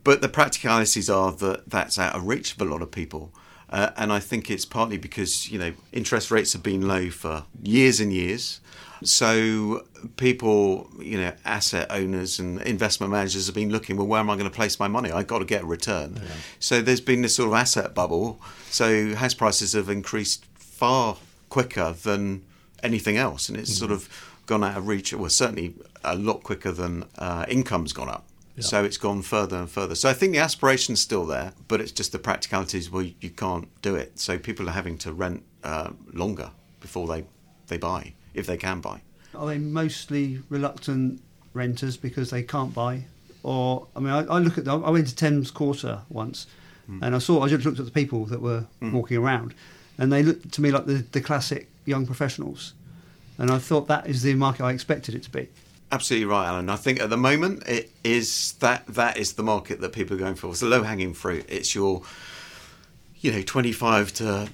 but 0.04 0.22
the 0.22 0.30
practicalities 0.30 1.10
are 1.10 1.32
that 1.32 1.70
that's 1.70 2.00
out 2.00 2.16
of 2.16 2.28
reach 2.28 2.56
of 2.56 2.62
a 2.62 2.66
lot 2.66 2.82
of 2.82 2.92
people. 2.92 3.34
Uh, 3.70 3.92
and 3.96 4.12
I 4.12 4.20
think 4.20 4.52
it's 4.52 4.66
partly 4.66 4.98
because 4.98 5.50
you 5.50 5.58
know 5.58 5.74
interest 5.92 6.30
rates 6.30 6.54
have 6.54 6.64
been 6.64 6.88
low 6.88 7.10
for 7.10 7.46
years 7.62 8.00
and 8.00 8.12
years, 8.12 8.60
so 9.04 9.86
people, 10.18 10.90
you 11.00 11.18
know, 11.18 11.34
asset 11.44 11.88
owners 11.90 12.40
and 12.40 12.62
investment 12.62 13.12
managers 13.12 13.48
have 13.48 13.56
been 13.56 13.72
looking. 13.72 13.98
Well, 13.98 14.08
where 14.08 14.20
am 14.20 14.30
I 14.30 14.36
going 14.36 14.50
to 14.50 14.56
place 14.56 14.80
my 14.80 14.88
money? 14.88 15.12
I've 15.12 15.28
got 15.28 15.40
to 15.40 15.46
get 15.46 15.64
a 15.64 15.66
return. 15.66 16.20
Yeah. 16.22 16.30
So 16.60 16.82
there's 16.82 17.02
been 17.02 17.22
this 17.22 17.36
sort 17.36 17.48
of 17.48 17.56
asset 17.56 17.96
bubble. 17.96 18.40
So 18.70 19.16
house 19.16 19.34
prices 19.34 19.74
have 19.74 19.90
increased 19.90 20.46
far 20.56 21.18
quicker 21.50 21.94
than 21.94 22.44
anything 22.84 23.18
else, 23.18 23.50
and 23.50 23.58
it's 23.58 23.72
mm. 23.72 23.80
sort 23.80 23.92
of 23.92 24.08
gone 24.46 24.64
out 24.64 24.78
of 24.78 24.88
reach. 24.88 25.14
Well, 25.14 25.30
certainly 25.30 25.74
a 26.04 26.16
lot 26.16 26.44
quicker 26.44 26.72
than 26.72 27.06
uh, 27.18 27.46
income's 27.48 27.94
gone 27.94 28.10
up. 28.10 28.26
Yeah. 28.62 28.68
So 28.68 28.84
it's 28.84 28.98
gone 28.98 29.22
further 29.22 29.58
and 29.58 29.70
further. 29.70 29.96
So 29.96 30.10
I 30.10 30.14
think 30.14 30.34
the 30.34 30.40
aspiration's 30.40 31.02
still 31.02 31.26
there, 31.26 31.54
but 31.68 31.82
it's 31.82 31.92
just 31.92 32.12
the 32.12 32.20
practicalities 32.20 32.90
where 32.92 33.06
you 33.20 33.30
can't 33.30 33.68
do 33.82 33.96
it. 33.96 34.20
So 34.20 34.38
people 34.38 34.70
are 34.70 34.74
having 34.74 34.98
to 35.00 35.14
rent 35.14 35.44
uh, 35.64 35.92
longer 36.14 36.52
before 36.80 37.08
they, 37.08 37.26
they 37.68 37.78
buy, 37.78 38.14
if 38.34 38.46
they 38.46 38.58
can 38.58 38.80
buy. 38.82 39.02
Are 39.34 39.48
they 39.48 39.58
mostly 39.58 40.40
reluctant 40.50 41.22
renters 41.54 41.98
because 41.98 42.30
they 42.30 42.44
can't 42.44 42.74
buy? 42.74 43.06
Or, 43.44 43.88
I 43.96 44.00
mean, 44.00 44.12
I, 44.12 44.24
I 44.26 44.40
look 44.40 44.58
at, 44.58 44.66
the, 44.66 44.80
I 44.80 44.90
went 44.90 45.08
to 45.08 45.16
Thames 45.16 45.50
Quarter 45.50 46.02
once 46.10 46.48
mm. 46.90 47.00
and 47.02 47.16
I 47.16 47.20
saw, 47.20 47.42
I 47.42 47.48
just 47.48 47.66
looked 47.66 47.80
at 47.80 47.86
the 47.86 47.92
people 47.92 48.26
that 48.26 48.42
were 48.42 48.68
mm. 48.82 48.92
walking 48.92 49.18
around 49.18 49.56
and 49.98 50.12
they 50.12 50.22
looked 50.22 50.52
to 50.52 50.62
me 50.62 50.72
like 50.72 50.86
the, 50.86 51.06
the 51.12 51.22
classic 51.22 51.70
young 51.86 52.06
professionals. 52.06 52.74
And 53.38 53.50
I 53.50 53.58
thought 53.58 53.88
that 53.88 54.06
is 54.06 54.22
the 54.22 54.36
market 54.36 54.64
I 54.64 54.72
expected 54.72 55.16
it 55.16 55.24
to 55.24 55.32
be. 55.32 55.50
Absolutely 55.92 56.26
right, 56.26 56.48
Alan. 56.48 56.70
I 56.70 56.78
think 56.78 57.02
at 57.02 57.10
the 57.10 57.18
moment 57.18 57.68
it 57.68 57.92
is 58.04 58.54
that 58.60 58.86
that 58.88 59.18
is 59.18 59.34
the 59.34 59.44
market 59.44 59.82
that 59.82 59.92
people 59.92 60.16
are 60.16 60.20
going 60.20 60.36
for. 60.36 60.48
It's 60.48 60.62
the 60.62 60.68
low 60.68 60.84
hanging 60.84 61.14
fruit. 61.14 61.46
It's 61.50 61.76
your, 61.76 62.04
you 63.20 63.32
know, 63.32 63.42
twenty 63.42 63.74
five 63.74 64.14
to 64.14 64.48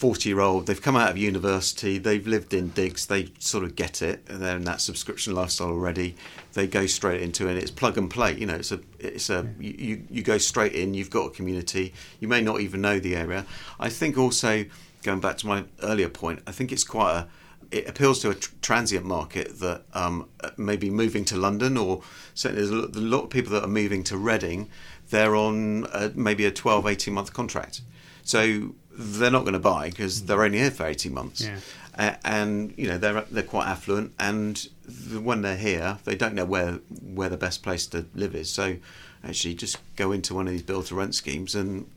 40 0.00 0.30
year 0.30 0.40
old, 0.40 0.64
they've 0.64 0.80
come 0.80 0.96
out 0.96 1.10
of 1.10 1.18
university, 1.18 1.98
they've 1.98 2.26
lived 2.26 2.54
in 2.54 2.70
digs, 2.70 3.04
they 3.04 3.30
sort 3.38 3.64
of 3.64 3.76
get 3.76 4.00
it, 4.00 4.24
and 4.30 4.40
they're 4.40 4.56
in 4.56 4.64
that 4.64 4.80
subscription 4.80 5.34
lifestyle 5.34 5.68
already. 5.68 6.16
They 6.54 6.66
go 6.66 6.86
straight 6.86 7.20
into 7.20 7.48
it, 7.48 7.58
it's 7.58 7.70
plug 7.70 7.98
and 7.98 8.08
play. 8.08 8.34
You 8.38 8.46
know, 8.46 8.54
it's 8.54 8.72
a, 8.72 8.80
it's 8.98 9.28
a, 9.28 9.46
you, 9.58 10.02
you 10.08 10.22
go 10.22 10.38
straight 10.38 10.72
in, 10.72 10.94
you've 10.94 11.10
got 11.10 11.26
a 11.26 11.30
community, 11.30 11.92
you 12.18 12.28
may 12.28 12.40
not 12.40 12.62
even 12.62 12.80
know 12.80 12.98
the 12.98 13.14
area. 13.14 13.44
I 13.78 13.90
think 13.90 14.16
also, 14.16 14.64
going 15.02 15.20
back 15.20 15.36
to 15.38 15.46
my 15.46 15.64
earlier 15.82 16.08
point, 16.08 16.40
I 16.46 16.52
think 16.52 16.72
it's 16.72 16.82
quite 16.84 17.12
a, 17.12 17.28
it 17.70 17.88
appeals 17.88 18.20
to 18.20 18.30
a 18.30 18.34
tr- 18.34 18.50
transient 18.62 19.04
market 19.04 19.60
that 19.60 19.82
um, 19.94 20.28
maybe 20.56 20.90
moving 20.90 21.24
to 21.26 21.36
London, 21.36 21.76
or 21.76 22.02
certainly 22.34 22.66
there's 22.66 22.96
a 22.96 23.00
lot 23.00 23.24
of 23.24 23.30
people 23.30 23.52
that 23.52 23.64
are 23.64 23.68
moving 23.68 24.02
to 24.04 24.16
Reading, 24.16 24.68
they're 25.10 25.36
on 25.36 25.86
a, 25.92 26.10
maybe 26.14 26.44
a 26.44 26.50
12, 26.50 26.86
18 26.86 27.14
month 27.14 27.32
contract. 27.32 27.82
So 28.22 28.74
they're 28.92 29.30
not 29.30 29.40
going 29.40 29.54
to 29.54 29.58
buy 29.58 29.90
because 29.90 30.26
they're 30.26 30.42
only 30.42 30.58
here 30.58 30.70
for 30.70 30.86
18 30.86 31.12
months. 31.12 31.42
Yeah. 31.42 31.58
Uh, 31.98 32.14
and 32.24 32.72
you 32.76 32.86
know 32.86 32.96
they're 32.96 33.22
they're 33.22 33.42
quite 33.42 33.66
affluent, 33.66 34.12
and 34.18 34.68
the, 34.86 35.20
when 35.20 35.42
they're 35.42 35.56
here, 35.56 35.98
they 36.04 36.14
don't 36.14 36.34
know 36.34 36.44
where 36.44 36.78
where 37.02 37.28
the 37.28 37.36
best 37.36 37.64
place 37.64 37.86
to 37.88 38.06
live 38.14 38.34
is. 38.34 38.50
So 38.50 38.76
actually, 39.24 39.54
just 39.54 39.76
go 39.96 40.12
into 40.12 40.32
one 40.32 40.46
of 40.46 40.52
these 40.52 40.62
build 40.62 40.86
to 40.86 40.94
rent 40.94 41.16
schemes, 41.16 41.54
and 41.56 41.90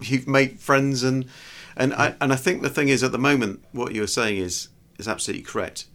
you've 0.00 0.28
made 0.28 0.60
friends. 0.60 1.02
And 1.02 1.26
and 1.76 1.92
I 1.94 2.14
and 2.20 2.32
I 2.32 2.36
think 2.36 2.62
the 2.62 2.70
thing 2.70 2.88
is, 2.88 3.02
at 3.02 3.10
the 3.10 3.18
moment, 3.18 3.64
what 3.72 3.92
you're 3.92 4.06
saying 4.06 4.38
is 4.38 4.68
is 5.00 5.08
absolutely 5.08 5.42
correct. 5.42 5.86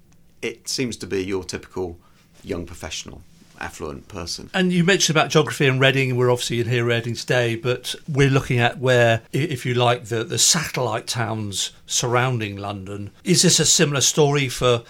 It 0.42 0.68
seems 0.68 0.98
to 0.98 1.08
be 1.08 1.24
your 1.24 1.44
typical 1.44 1.98
young 2.44 2.66
professional 2.66 3.22
affluent 3.60 4.08
person. 4.10 4.50
And 4.54 4.74
you 4.74 4.84
mentioned 4.84 5.16
about 5.16 5.30
geography 5.30 5.66
and 5.66 5.80
Reading. 5.80 6.18
We're 6.18 6.30
obviously 6.30 6.60
in 6.60 6.68
here 6.68 6.84
Reading 6.84 7.16
today, 7.16 7.56
but 7.56 7.96
we're 8.08 8.30
looking 8.30 8.60
at 8.60 8.80
where, 8.80 9.22
if 9.32 9.66
you 9.66 9.74
like, 9.74 10.06
the, 10.06 10.24
the 10.24 10.38
satellite 10.38 11.08
towns 11.08 11.72
surrounding 11.86 12.58
London. 12.58 13.12
Is 13.24 13.44
this 13.44 13.60
a 13.60 13.66
similar 13.66 14.02
story 14.02 14.50
for 14.50 14.84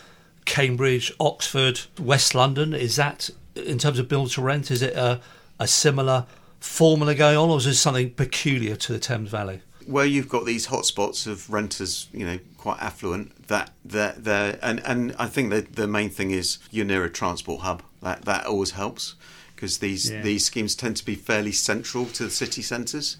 Cambridge, 0.45 1.13
Oxford, 1.19 1.81
West 1.99 2.33
London? 2.33 2.73
Is 2.73 2.95
that, 2.95 3.29
in 3.55 3.77
terms 3.77 3.99
of 3.99 4.09
build 4.09 4.31
to 4.31 4.41
rent, 4.41 4.71
is 4.71 4.81
it 4.81 4.95
a, 4.95 5.21
a 5.59 5.67
similar 5.67 6.25
formula 6.59 7.13
going 7.13 7.37
on, 7.37 7.49
or 7.49 7.57
is 7.57 7.65
this 7.65 7.79
something 7.79 8.09
peculiar 8.11 8.75
to 8.75 8.93
the 8.93 8.99
Thames 8.99 9.29
Valley? 9.29 9.61
Where 9.85 10.05
you've 10.05 10.29
got 10.29 10.45
these 10.45 10.67
hotspots 10.67 11.27
of 11.27 11.49
renters, 11.49 12.07
you 12.11 12.25
know, 12.25 12.39
quite 12.57 12.81
affluent, 12.81 13.47
that 13.47 13.71
that 13.83 14.23
there 14.23 14.57
and 14.61 14.79
and 14.85 15.15
I 15.19 15.27
think 15.27 15.49
that 15.51 15.75
the 15.75 15.87
main 15.87 16.09
thing 16.09 16.31
is 16.31 16.57
you're 16.71 16.85
near 16.85 17.03
a 17.03 17.09
transport 17.09 17.61
hub. 17.61 17.83
That 18.01 18.25
that 18.25 18.45
always 18.45 18.71
helps 18.71 19.15
because 19.55 19.77
these 19.79 20.09
Yeah. 20.11 20.21
these 20.21 20.45
schemes 20.45 20.75
tend 20.75 20.97
to 20.97 21.05
be 21.05 21.15
fairly 21.15 21.51
central 21.51 22.05
to 22.07 22.23
the 22.25 22.31
city 22.31 22.61
centres. 22.61 23.17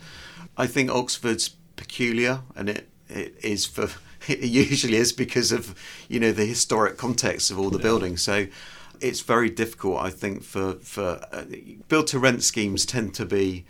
I 0.57 0.67
think 0.67 0.89
Oxford's 0.89 1.49
peculiar, 1.75 2.41
and 2.55 2.69
it 2.69 2.89
it 3.09 3.35
is 3.43 3.65
for 3.65 3.89
it 4.27 4.39
usually 4.39 4.97
is 4.97 5.13
because 5.13 5.51
of 5.51 5.75
you 6.09 6.19
know 6.19 6.31
the 6.31 6.45
historic 6.45 6.97
context 6.97 7.51
of 7.51 7.59
all 7.59 7.69
the 7.69 7.79
buildings. 7.79 8.21
So 8.23 8.47
it's 9.01 9.21
very 9.21 9.49
difficult, 9.49 10.01
I 10.01 10.09
think, 10.09 10.43
for 10.43 10.73
for 10.81 11.21
uh, 11.31 11.43
build 11.87 12.07
to 12.07 12.19
rent 12.19 12.43
schemes 12.43 12.85
tend 12.85 13.13
to 13.15 13.25
be 13.25 13.65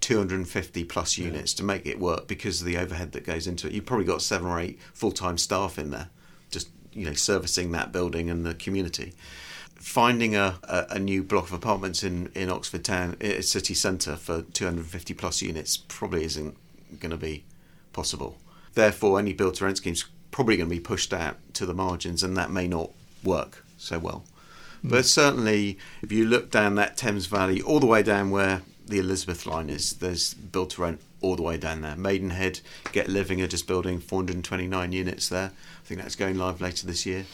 250 0.00 0.84
plus 0.84 1.18
units 1.18 1.52
to 1.54 1.62
make 1.62 1.86
it 1.86 2.00
work 2.00 2.26
because 2.26 2.60
of 2.60 2.66
the 2.66 2.78
overhead 2.78 3.12
that 3.12 3.24
goes 3.24 3.46
into 3.46 3.66
it. 3.66 3.72
You've 3.72 3.86
probably 3.86 4.06
got 4.06 4.22
seven 4.22 4.48
or 4.48 4.58
eight 4.58 4.80
full 4.94 5.12
time 5.12 5.38
staff 5.38 5.78
in 5.78 5.90
there, 5.90 6.08
just 6.50 6.68
you 6.92 7.06
know 7.06 7.12
servicing 7.12 7.72
that 7.72 7.92
building 7.92 8.30
and 8.30 8.44
the 8.44 8.54
community. 8.54 9.12
Finding 9.74 10.36
a, 10.36 10.58
a, 10.64 10.86
a 10.90 10.98
new 10.98 11.22
block 11.22 11.44
of 11.44 11.54
apartments 11.54 12.02
in, 12.04 12.30
in 12.34 12.50
Oxford 12.50 12.84
Town 12.84 13.16
city 13.40 13.72
centre 13.72 14.16
for 14.16 14.42
250 14.42 15.14
plus 15.14 15.40
units 15.40 15.78
probably 15.78 16.24
isn't 16.24 16.54
going 16.98 17.10
to 17.10 17.16
be 17.16 17.44
possible. 17.92 18.36
Therefore, 18.74 19.18
any 19.18 19.32
build 19.32 19.54
to 19.54 19.64
rent 19.64 19.78
schemes 19.78 20.04
probably 20.30 20.56
going 20.56 20.68
to 20.68 20.74
be 20.74 20.80
pushed 20.80 21.12
out 21.12 21.36
to 21.54 21.66
the 21.66 21.74
margins, 21.74 22.22
and 22.22 22.36
that 22.36 22.50
may 22.50 22.68
not 22.68 22.90
work 23.24 23.64
so 23.78 23.98
well. 23.98 24.24
Hmm. 24.82 24.88
But 24.88 25.06
certainly, 25.06 25.78
if 26.02 26.12
you 26.12 26.26
look 26.26 26.50
down 26.50 26.74
that 26.76 26.96
Thames 26.96 27.26
Valley, 27.26 27.60
all 27.62 27.80
the 27.80 27.86
way 27.86 28.02
down 28.02 28.30
where 28.30 28.62
the 28.90 28.98
Elizabeth 28.98 29.46
line 29.46 29.70
is, 29.70 29.94
there's 29.94 30.34
build 30.34 30.70
to 30.70 30.82
rent 30.82 31.00
all 31.20 31.36
the 31.36 31.42
way 31.42 31.56
down 31.56 31.80
there. 31.80 31.96
Maidenhead, 31.96 32.60
Get 32.92 33.08
Living 33.08 33.40
are 33.40 33.46
just 33.46 33.66
building 33.66 34.00
429 34.00 34.92
units 34.92 35.28
there. 35.28 35.52
I 35.52 35.86
think 35.86 36.00
that's 36.00 36.16
going 36.16 36.36
live 36.36 36.60
later 36.60 36.86
this 36.86 37.06
year. 37.06 37.24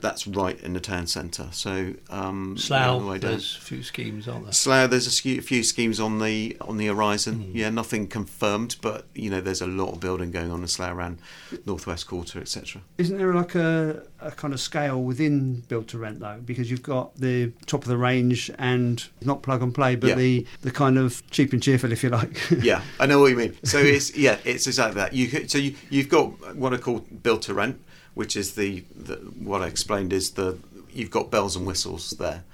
That's 0.00 0.26
right 0.26 0.60
in 0.60 0.72
the 0.74 0.80
town 0.80 1.06
centre. 1.06 1.48
So 1.52 1.94
um, 2.10 2.56
all 2.70 3.00
the 3.00 3.06
way 3.06 3.18
Slough, 3.18 3.20
there's 3.20 3.56
a 3.56 3.60
few 3.60 3.82
schemes, 3.82 4.28
aren't 4.28 4.44
there? 4.44 4.52
Slough, 4.52 4.90
there's 4.90 5.06
a 5.06 5.40
few 5.42 5.62
schemes 5.62 5.98
on 6.00 6.18
the 6.18 6.56
on 6.60 6.76
the 6.76 6.86
horizon. 6.86 7.50
Yeah, 7.54 7.70
nothing 7.70 8.06
confirmed, 8.08 8.76
but 8.82 9.06
you 9.14 9.30
know, 9.30 9.40
there's 9.40 9.60
a 9.62 9.66
lot 9.66 9.92
of 9.92 10.00
building 10.00 10.30
going 10.30 10.50
on 10.50 10.60
in 10.62 10.68
Slough 10.68 10.92
around 10.92 11.18
northwest 11.64 12.06
quarter, 12.06 12.40
etc. 12.40 12.82
Isn't 12.98 13.16
there 13.18 13.34
like 13.34 13.54
a, 13.54 14.02
a 14.20 14.30
kind 14.30 14.52
of 14.54 14.60
scale 14.60 15.02
within 15.02 15.60
build 15.68 15.88
to 15.88 15.98
rent 15.98 16.20
though? 16.20 16.40
Because 16.44 16.70
you've 16.70 16.82
got 16.82 17.16
the 17.16 17.52
top 17.66 17.82
of 17.82 17.88
the 17.88 17.96
range 17.96 18.50
and 18.58 19.06
not 19.22 19.42
plug 19.42 19.62
and 19.62 19.74
play, 19.74 19.96
but 19.96 20.08
Yeah. 20.10 20.14
the 20.16 20.46
the 20.62 20.70
kind 20.70 20.98
of 20.98 21.22
cheap 21.30 21.52
and 21.52 21.62
cheerful, 21.62 21.92
if 21.92 22.02
you 22.02 22.10
like. 22.10 22.50
yeah, 22.62 22.82
I 23.00 23.06
know 23.06 23.20
what 23.20 23.30
you 23.30 23.36
mean. 23.36 23.56
So 23.64 23.78
it's 23.78 24.16
yeah, 24.16 24.38
it's 24.44 24.66
exactly 24.66 25.00
that. 25.00 25.12
You 25.12 25.48
so 25.48 25.58
you 25.58 25.74
you've 25.90 26.08
got 26.08 26.56
what 26.56 26.74
I 26.74 26.76
call 26.76 27.00
built 27.00 27.42
to 27.42 27.54
rent, 27.54 27.80
which 28.16 28.34
is 28.34 28.54
the, 28.54 28.82
the 28.96 29.16
what 29.38 29.60
I 29.60 29.66
explained 29.66 30.10
is 30.10 30.30
the 30.32 30.58
you've 30.90 31.10
got 31.10 31.30
bells 31.30 31.54
and 31.54 31.66
whistles 31.66 32.10
there. 32.12 32.44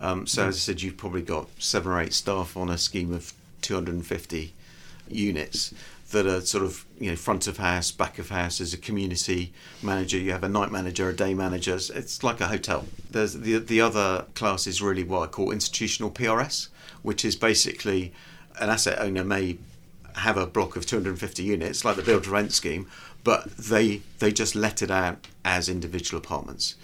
Um, 0.00 0.26
so 0.26 0.48
as 0.48 0.56
I 0.56 0.58
said, 0.58 0.82
you've 0.82 0.96
probably 0.96 1.22
got 1.22 1.48
seven 1.62 1.92
or 1.92 2.00
eight 2.00 2.12
staff 2.12 2.56
on 2.56 2.68
a 2.68 2.76
scheme 2.76 3.14
of 3.14 3.32
250 3.62 4.52
units 5.08 5.72
that 6.10 6.26
are 6.26 6.40
sort 6.40 6.64
of 6.64 6.84
you 6.98 7.10
know 7.10 7.16
front 7.16 7.46
of 7.46 7.58
house, 7.58 7.92
back 7.92 8.18
of 8.18 8.30
house 8.30 8.60
as 8.60 8.74
a 8.74 8.76
community 8.76 9.52
manager. 9.84 10.18
You 10.18 10.32
have 10.32 10.42
a 10.42 10.48
night 10.48 10.72
manager, 10.72 11.08
a 11.08 11.14
day 11.14 11.32
manager. 11.32 11.76
It's- 11.76 12.24
like 12.24 12.40
a 12.40 12.48
hotel. 12.48 12.86
There's 13.08 13.34
the 13.34 13.58
the 13.58 13.80
other 13.80 14.24
class 14.34 14.66
is 14.66 14.82
really 14.82 15.04
what 15.04 15.20
I 15.20 15.26
call 15.28 15.52
institutional 15.52 16.10
PRS, 16.10 16.68
which 17.02 17.24
is 17.24 17.36
basically 17.36 18.12
an 18.58 18.68
asset 18.68 18.98
owner 18.98 19.22
may 19.22 19.58
have 20.16 20.36
a 20.36 20.46
block 20.46 20.76
of 20.76 20.86
250 20.86 21.42
units, 21.42 21.84
like 21.84 21.96
the 21.96 22.02
build 22.02 22.24
to 22.24 22.30
rent 22.30 22.52
scheme, 22.52 22.86
but 23.24 23.56
they 23.56 24.02
they 24.18 24.30
just 24.30 24.54
let 24.54 24.82
it 24.82 24.90
out 24.90 25.26
as 25.44 25.68
individual 25.68 26.22
apartments. 26.22 26.76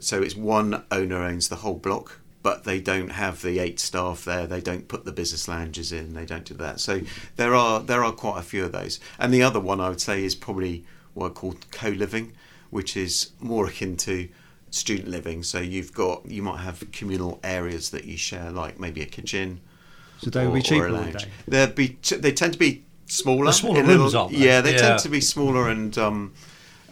So 0.00 0.22
it's 0.22 0.36
one 0.36 0.84
owner 0.90 1.22
owns 1.22 1.48
the 1.48 1.56
whole 1.56 1.74
block, 1.74 2.20
but 2.42 2.64
they 2.64 2.80
don't 2.80 3.10
have 3.10 3.42
the 3.42 3.58
eight 3.58 3.80
staff 3.80 4.24
there. 4.24 4.46
They 4.46 4.60
don't 4.60 4.88
put 4.88 5.04
the 5.04 5.12
business 5.12 5.48
lounges 5.48 5.90
in. 5.90 6.14
They 6.14 6.26
don't 6.26 6.44
do 6.44 6.54
that. 6.54 6.80
So 6.80 7.00
there 7.36 7.54
are 7.54 7.80
there 7.80 8.04
are 8.04 8.12
quite 8.12 8.38
a 8.38 8.42
few 8.42 8.64
of 8.64 8.72
those. 8.72 9.00
And 9.18 9.32
the 9.32 9.42
other 9.42 9.58
one 9.58 9.80
I 9.80 9.88
would 9.88 10.00
say 10.00 10.22
is 10.22 10.34
probably 10.34 10.84
what 11.14 11.26
I 11.26 11.30
call 11.30 11.56
co-living, 11.70 12.34
which 12.70 12.96
is 12.96 13.30
more 13.40 13.66
akin 13.66 13.96
to 13.98 14.28
student 14.70 15.08
living. 15.08 15.42
So 15.42 15.58
you've 15.60 15.94
got 15.94 16.30
you 16.30 16.42
might 16.42 16.60
have 16.60 16.84
communal 16.92 17.40
areas 17.42 17.90
that 17.90 18.04
you 18.04 18.18
share, 18.18 18.50
like 18.50 18.78
maybe 18.78 19.00
a 19.00 19.06
kitchen, 19.06 19.60
so 20.18 20.30
they 20.30 20.46
would 20.46 20.54
be 20.54 20.62
cheaper, 20.62 20.88
a 20.88 20.92
lounge. 20.92 21.26
They'd 21.48 21.74
be 21.74 21.98
they 22.10 22.32
tend 22.32 22.52
to 22.54 22.58
be 22.58 22.84
smaller. 23.06 23.44
They're 23.44 23.52
smaller 23.52 23.80
in 23.80 23.86
rooms, 23.86 24.02
little- 24.14 24.20
aren't 24.22 24.32
they? 24.32 24.44
Yeah, 24.44 24.60
they 24.60 24.72
Yeah. 24.72 24.78
tend 24.78 24.98
to 25.00 25.08
be 25.08 25.20
smaller 25.20 25.68
and 25.68 25.96
um, 25.98 26.32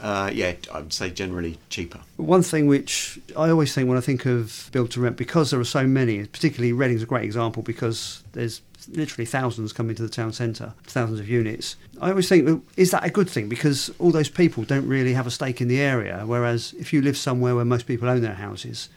uh, 0.01 0.31
yeah, 0.35 0.53
I'd 0.73 0.93
say 0.93 1.11
generally 1.11 1.59
cheaper. 1.71 2.01
One 2.17 2.43
thing 2.43 2.67
which 2.67 3.19
I 3.37 3.49
always 3.51 3.73
think 3.75 3.89
when 3.89 3.97
I 3.99 4.03
think 4.03 4.27
of 4.27 4.69
build 4.73 4.91
to 4.93 5.01
rent, 5.01 5.17
because 5.17 5.51
there 5.51 5.61
are 5.61 5.65
so 5.65 5.87
many, 5.87 6.25
particularly 6.27 6.73
Reading's 6.73 7.03
a 7.03 7.07
great 7.07 7.25
example 7.25 7.63
because 7.63 8.23
there's 8.33 8.61
literally 8.93 9.25
thousands 9.25 9.73
coming 9.73 9.97
to 9.97 10.03
the 10.03 10.09
town 10.11 10.31
centre, 10.33 10.75
thousands 10.85 11.19
of 11.21 11.29
units. 11.29 11.77
I 12.03 12.11
always 12.11 12.29
think, 12.29 12.45
well, 12.47 12.61
is 12.77 12.91
that 12.91 13.03
a 13.05 13.09
good 13.09 13.31
thing? 13.31 13.49
Because 13.49 13.91
all 13.99 14.11
those 14.11 14.29
people 14.29 14.65
don't 14.65 14.87
really 14.87 15.15
have 15.15 15.27
a 15.27 15.31
stake 15.31 15.63
in 15.63 15.69
the 15.69 15.81
area. 15.81 16.25
Whereas 16.27 16.75
if 16.79 16.93
you 16.93 17.01
live 17.01 17.17
somewhere 17.17 17.55
where 17.55 17.65
most 17.65 17.87
people 17.87 18.09
own 18.11 18.21
their 18.21 18.35
houses, 18.35 18.91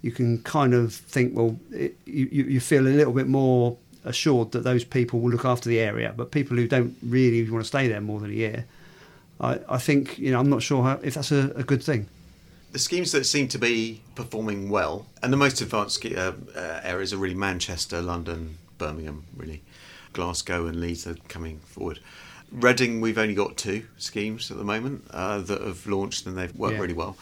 you 0.00 0.12
can 0.12 0.38
kind 0.42 0.72
of 0.72 0.94
think, 0.94 1.36
well, 1.36 1.58
it, 1.72 1.96
you, 2.06 2.26
you 2.32 2.44
you 2.44 2.60
feel 2.60 2.86
a 2.86 2.88
little 2.88 3.12
bit 3.12 3.26
more 3.26 3.76
assured 4.04 4.52
that 4.52 4.64
those 4.64 4.84
people 4.84 5.20
will 5.20 5.30
look 5.30 5.44
after 5.44 5.68
the 5.68 5.80
area. 5.80 6.12
But 6.16 6.30
people 6.30 6.56
who 6.56 6.68
don't 6.68 6.96
really 7.02 7.48
want 7.50 7.64
to 7.64 7.68
stay 7.68 7.88
there 7.88 8.00
more 8.00 8.20
than 8.20 8.30
a 8.30 8.34
year, 8.34 8.66
I, 9.40 9.58
I 9.68 9.78
think, 9.78 10.18
you 10.18 10.30
know, 10.30 10.38
I'm 10.38 10.50
not 10.50 10.62
sure 10.62 10.82
how, 10.82 11.00
if 11.02 11.14
that's 11.14 11.32
a, 11.32 11.52
a 11.56 11.62
good 11.62 11.82
thing. 11.82 12.08
The 12.72 12.78
schemes 12.78 13.12
that 13.12 13.24
seem 13.24 13.48
to 13.48 13.58
be 13.58 14.02
performing 14.14 14.68
well, 14.68 15.06
and 15.22 15.32
the 15.32 15.36
most 15.36 15.60
advanced 15.60 16.04
uh, 16.04 16.32
uh, 16.56 16.80
areas 16.82 17.12
are 17.12 17.18
really 17.18 17.34
Manchester, 17.34 18.02
London, 18.02 18.58
Birmingham, 18.78 19.24
really. 19.36 19.62
Glasgow 20.12 20.66
and 20.66 20.80
Leeds 20.80 21.06
are 21.06 21.16
coming 21.28 21.58
forward. 21.58 21.98
Reading, 22.54 23.00
we've 23.00 23.18
only 23.18 23.34
got 23.34 23.56
two 23.56 23.84
schemes 23.96 24.48
at 24.50 24.56
the 24.56 24.64
moment 24.64 25.04
uh, 25.10 25.40
that 25.40 25.60
have 25.60 25.86
launched 25.88 26.24
and 26.26 26.38
they've 26.38 26.54
worked 26.54 26.74
Yeah. 26.74 26.80
really 26.80 26.94
well. 26.94 27.16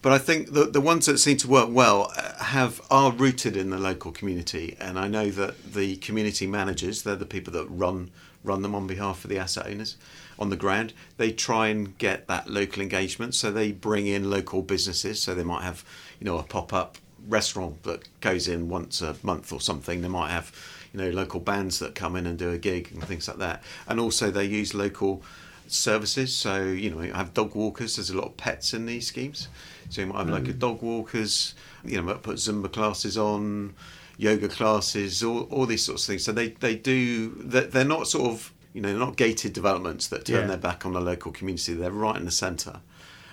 But 0.00 0.12
I 0.12 0.18
think 0.18 0.52
the 0.54 0.64
the 0.64 0.80
ones 0.80 1.04
that 1.06 1.18
seem 1.18 1.36
to 1.38 1.48
work 1.48 1.68
well 1.70 2.10
uh, 2.16 2.42
have 2.44 2.80
are 2.90 3.12
rooted 3.12 3.54
in 3.56 3.68
the 3.68 3.78
local 3.78 4.12
community, 4.12 4.76
and 4.80 4.98
I 4.98 5.06
know 5.06 5.30
that 5.30 5.74
the 5.74 5.96
community 5.96 6.46
managers, 6.46 7.02
they're 7.02 7.16
the 7.16 7.26
people 7.26 7.52
that 7.52 7.66
run 7.66 8.10
run 8.44 8.62
them 8.62 8.74
on 8.74 8.86
behalf 8.86 9.24
of 9.24 9.30
the 9.30 9.38
asset 9.38 9.66
owners 9.66 9.96
on 10.38 10.48
the 10.48 10.56
ground. 10.56 10.94
They 11.18 11.32
try 11.32 11.68
and 11.68 11.98
get 11.98 12.26
that 12.28 12.48
local 12.48 12.80
engagement, 12.80 13.34
so 13.34 13.50
they 13.50 13.72
bring 13.72 14.06
in 14.06 14.30
local 14.30 14.62
businesses. 14.62 15.20
So 15.20 15.34
they 15.34 15.44
might 15.44 15.64
have, 15.64 15.84
you 16.18 16.24
know, 16.24 16.38
a 16.38 16.44
pop 16.44 16.72
up 16.72 16.96
restaurant 17.28 17.82
that 17.82 18.08
goes 18.20 18.48
in 18.48 18.68
once 18.70 19.02
a 19.02 19.16
month 19.22 19.52
or 19.52 19.60
something. 19.60 20.00
They 20.00 20.08
might 20.08 20.30
have, 20.30 20.52
you 20.92 21.00
know, 21.00 21.10
local 21.10 21.40
bands 21.40 21.78
that 21.78 21.94
come 21.94 22.16
in 22.16 22.26
and 22.26 22.38
do 22.38 22.50
a 22.50 22.58
gig 22.58 22.90
and 22.92 23.02
things 23.04 23.28
like 23.28 23.38
that. 23.38 23.62
And 23.86 24.00
also 24.00 24.30
they 24.30 24.44
use 24.44 24.74
local 24.74 25.22
services. 25.66 26.34
So 26.34 26.62
you 26.64 26.90
know, 26.90 27.00
I 27.00 27.16
have 27.16 27.34
dog 27.34 27.54
walkers. 27.54 27.96
There's 27.96 28.10
a 28.10 28.16
lot 28.16 28.26
of 28.26 28.36
pets 28.36 28.74
in 28.74 28.86
these 28.86 29.06
schemes. 29.06 29.48
So 29.90 30.02
you 30.02 30.08
might 30.08 30.18
have 30.18 30.30
like 30.30 30.48
a 30.48 30.52
hmm. 30.52 30.58
dog 30.58 30.82
walkers. 30.82 31.54
You 31.84 31.96
know, 31.98 32.02
might 32.02 32.22
put 32.22 32.36
Zumba 32.36 32.72
classes 32.72 33.16
on, 33.16 33.74
yoga 34.16 34.48
classes, 34.48 35.22
all, 35.22 35.42
all 35.44 35.66
these 35.66 35.84
sorts 35.84 36.04
of 36.04 36.08
things. 36.08 36.24
So 36.24 36.32
they 36.32 36.48
they 36.48 36.74
do. 36.74 37.30
They're, 37.38 37.62
they're 37.62 37.84
not 37.84 38.08
sort 38.08 38.30
of 38.30 38.52
you 38.74 38.82
know 38.82 38.88
they're 38.88 38.98
not 38.98 39.16
gated 39.16 39.52
developments 39.52 40.08
that 40.08 40.24
turn 40.26 40.42
Yeah. 40.42 40.46
their 40.48 40.56
back 40.58 40.84
on 40.84 40.92
the 40.92 41.00
local 41.00 41.32
community. 41.32 41.74
They're 41.74 41.90
right 41.90 42.16
in 42.16 42.24
the 42.24 42.30
centre. 42.30 42.80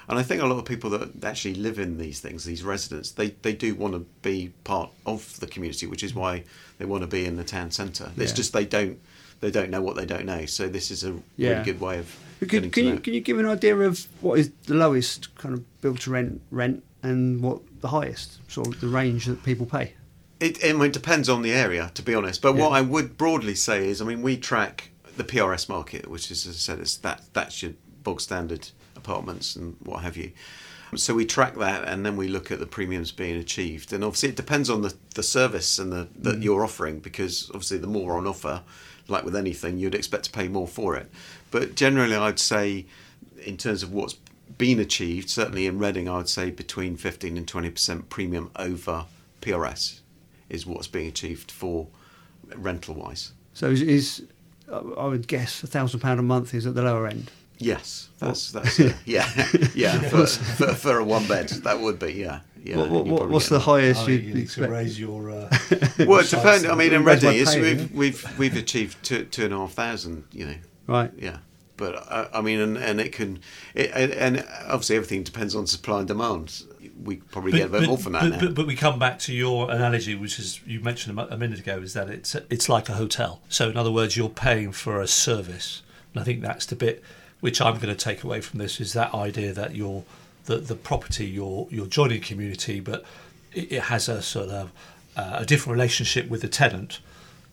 And 0.07 0.19
I 0.19 0.23
think 0.23 0.41
a 0.41 0.45
lot 0.45 0.59
of 0.59 0.65
people 0.65 0.89
that 0.91 1.23
actually 1.23 1.55
live 1.55 1.79
in 1.79 1.97
these 1.97 2.19
things, 2.19 2.43
these 2.45 2.63
residents, 2.63 3.11
they, 3.11 3.29
they 3.41 3.53
do 3.53 3.73
want 3.75 3.93
to 3.93 4.05
be 4.21 4.53
part 4.63 4.91
of 5.05 5.39
the 5.39 5.47
community, 5.47 5.87
which 5.87 6.03
is 6.03 6.13
why 6.13 6.43
they 6.77 6.85
want 6.85 7.01
to 7.01 7.07
be 7.07 7.25
in 7.25 7.37
the 7.37 7.43
town 7.43 7.71
centre. 7.71 8.11
It's 8.17 8.31
Yeah. 8.31 8.35
just 8.35 8.53
they 8.53 8.65
don't 8.65 8.99
they 9.41 9.51
don't 9.51 9.69
know 9.69 9.81
what 9.81 9.95
they 9.97 10.05
don't 10.05 10.25
know. 10.25 10.45
So 10.45 10.67
this 10.69 10.89
is 10.89 11.03
a 11.03 11.13
Yeah. 11.37 11.49
really 11.49 11.63
good 11.65 11.79
way 11.81 11.99
of 11.99 12.15
Can, 12.39 12.47
getting 12.47 12.71
can 12.71 12.83
to 12.83 12.89
you 12.91 12.99
can 12.99 13.13
you 13.13 13.19
give 13.21 13.37
an 13.39 13.45
idea 13.45 13.75
of 13.77 14.07
what 14.21 14.39
is 14.39 14.49
the 14.67 14.75
lowest 14.75 15.33
kind 15.35 15.53
of 15.53 15.81
build 15.81 15.99
to 16.01 16.11
rent 16.11 16.41
rent 16.51 16.83
and 17.03 17.41
what 17.41 17.59
the 17.81 17.89
highest 17.89 18.39
sort 18.49 18.67
of 18.67 18.79
the 18.81 18.87
range 18.87 19.25
that 19.25 19.43
people 19.43 19.65
pay? 19.65 19.93
It, 20.39 20.63
I 20.65 20.73
mean, 20.73 20.83
it 20.83 20.93
depends 20.93 21.29
on 21.29 21.41
the 21.43 21.51
area, 21.53 21.91
to 21.93 22.01
be 22.01 22.13
honest. 22.13 22.41
But 22.41 22.55
what 22.55 22.71
I 22.73 22.81
would 22.81 23.17
broadly 23.17 23.55
say 23.55 23.87
is, 23.87 24.01
I 24.01 24.05
mean, 24.05 24.21
we 24.21 24.35
track 24.37 24.89
the 25.15 25.23
PRS 25.23 25.69
market, 25.69 26.07
which 26.09 26.29
is, 26.29 26.45
as 26.45 26.55
I 26.55 26.59
said, 26.59 26.79
it's 26.79 26.97
that 26.97 27.21
that's 27.33 27.63
your 27.63 27.71
bog 28.03 28.19
standard 28.19 28.69
apartments 28.95 29.55
and 29.55 29.75
what 29.83 30.03
have 30.03 30.17
you. 30.17 30.31
So 30.95 31.13
we 31.13 31.25
track 31.25 31.55
that, 31.55 31.87
and 31.87 32.05
then 32.05 32.15
we 32.15 32.27
look 32.27 32.51
at 32.51 32.59
the 32.59 32.65
premiums 32.65 33.11
being 33.11 33.35
achieved. 33.37 33.91
And 33.91 34.03
obviously, 34.03 34.29
it 34.29 34.35
depends 34.35 34.69
on 34.69 34.81
the, 34.81 34.93
the 35.15 35.23
service 35.23 35.79
and 35.79 35.91
the 35.91 36.07
that 36.19 36.39
mm. 36.39 36.43
you're 36.43 36.63
offering, 36.63 36.99
because 36.99 37.49
obviously, 37.49 37.79
the 37.79 37.87
more 37.87 38.17
on 38.17 38.27
offer, 38.27 38.61
like 39.07 39.25
with 39.25 39.35
anything, 39.35 39.77
you'd 39.77 39.95
expect 39.95 40.25
to 40.25 40.31
pay 40.31 40.47
more 40.47 40.67
for 40.67 40.95
it. 40.95 41.09
But 41.51 41.75
generally, 41.75 42.15
I'd 42.15 42.39
say, 42.39 42.85
in 43.43 43.57
terms 43.57 43.83
of 43.83 43.91
what's 43.91 44.15
been 44.57 44.79
achieved, 44.79 45.29
certainly 45.29 45.65
in 45.65 45.79
Reading, 45.79 46.07
I 46.07 46.17
would 46.17 46.29
say 46.29 46.49
between 46.49 46.95
15 46.97 47.37
and 47.37 47.47
20% 47.47 48.09
premium 48.09 48.51
over 48.55 49.05
PRS 49.41 49.99
is 50.49 50.65
what's 50.65 50.87
being 50.87 51.07
achieved 51.07 51.51
for 51.51 51.87
rental 52.55 52.95
wise. 52.95 53.33
So 53.53 53.69
is, 53.69 53.81
is 53.81 54.23
I 54.71 54.77
I 54.77 55.07
would 55.07 55.27
guess 55.27 55.63
a 55.63 55.67
thousand 55.67 55.99
pound 55.99 56.19
a 56.19 56.23
month 56.23 56.53
is 56.53 56.65
at 56.65 56.75
the 56.75 56.83
lower 56.83 57.07
end. 57.07 57.31
Yes, 57.57 58.09
that's 58.19 58.51
that's 58.51 58.79
uh, 58.79 58.93
yeah 59.05 59.27
yeah 59.75 59.99
for, 60.01 60.25
for, 60.25 60.73
for 60.73 60.99
a 60.99 61.03
one 61.03 61.25
bed 61.27 61.49
that 61.49 61.79
would 61.79 61.99
be 61.99 62.13
yeah 62.13 62.41
yeah. 62.65 62.77
what, 62.77 62.89
what, 62.89 63.05
you 63.05 63.11
what, 63.11 63.17
probably 63.19 63.33
what's 63.33 63.49
get 63.49 63.55
the 63.55 63.59
highest 63.61 64.03
Oh, 64.03 64.07
you'd 64.07 64.23
you 64.23 64.33
need 64.33 64.35
to 64.35 64.41
expect? 64.41 64.71
raise 64.71 64.99
your. 64.99 65.29
Uh, 65.29 65.57
Well, 66.05 66.19
it 66.19 66.25
size 66.25 66.31
depends. 66.31 66.65
I 66.65 66.75
mean, 66.75 66.93
in 66.93 67.03
Raise 67.03 67.23
my 67.23 67.29
Reading, 67.29 67.41
it's, 67.43 67.53
pay, 67.53 67.61
we've 67.61 67.91
we've 67.93 68.39
we've 68.39 68.57
achieved 68.57 69.03
two 69.03 69.25
two 69.25 69.45
and 69.45 69.53
a 69.53 69.57
half 69.57 69.73
thousand. 69.73 70.23
You 70.31 70.47
know, 70.47 70.55
Right. 70.87 71.11
yeah. 71.17 71.37
But 71.77 71.95
uh, 72.09 72.29
I 72.33 72.41
mean, 72.41 72.59
and, 72.59 72.77
and 72.77 73.01
it 73.01 73.11
can, 73.11 73.39
it, 73.73 73.91
and, 73.93 74.11
and 74.13 74.47
obviously 74.65 74.95
everything 74.95 75.23
depends 75.23 75.55
on 75.55 75.67
supply 75.67 75.99
and 75.99 76.07
demand. 76.07 76.63
We 77.03 77.17
probably 77.17 77.51
get 77.51 77.67
a 77.67 77.69
bit 77.69 77.87
more 77.87 77.97
from 77.97 78.13
that 78.13 78.21
but, 78.21 78.29
now. 78.29 78.39
but, 78.39 78.55
but 78.55 78.65
we 78.67 78.75
come 78.75 78.97
back 78.97 79.19
to 79.19 79.33
your 79.33 79.69
analogy, 79.69 80.15
which 80.15 80.39
is 80.39 80.61
you 80.65 80.79
mentioned 80.79 81.19
a 81.19 81.33
a 81.33 81.37
minute 81.37 81.59
ago, 81.59 81.77
is 81.79 81.93
that 81.93 82.09
it's 82.09 82.33
it's 82.49 82.69
like 82.69 82.87
a 82.89 82.93
hotel. 82.93 83.41
So 83.49 83.69
in 83.69 83.77
other 83.77 83.91
words, 83.91 84.15
you're 84.15 84.29
paying 84.29 84.71
for 84.71 85.01
a 85.01 85.07
service, 85.07 85.81
and 86.13 86.21
I 86.21 86.23
think 86.23 86.41
that's 86.41 86.65
the 86.65 86.75
bit 86.75 87.03
which 87.45 87.61
I'm 87.61 87.75
going 87.81 87.95
to 87.95 88.03
take 88.09 88.23
away 88.23 88.41
from 88.41 88.57
this 88.59 88.81
is 88.81 88.93
that 88.93 89.13
idea 89.13 89.53
that 89.53 89.75
you're 89.75 90.03
the 90.45 90.57
the 90.71 90.75
property 90.75 91.25
you're 91.37 91.67
you're 91.75 91.91
joining 91.99 92.21
community, 92.21 92.79
but 92.79 92.99
it, 93.53 93.71
it 93.77 93.81
has 93.93 94.09
a 94.09 94.21
sort 94.21 94.49
of 94.49 94.71
uh, 95.15 95.37
a 95.43 95.45
different 95.45 95.73
relationship 95.79 96.27
with 96.29 96.41
the 96.41 96.47
tenant, 96.61 96.99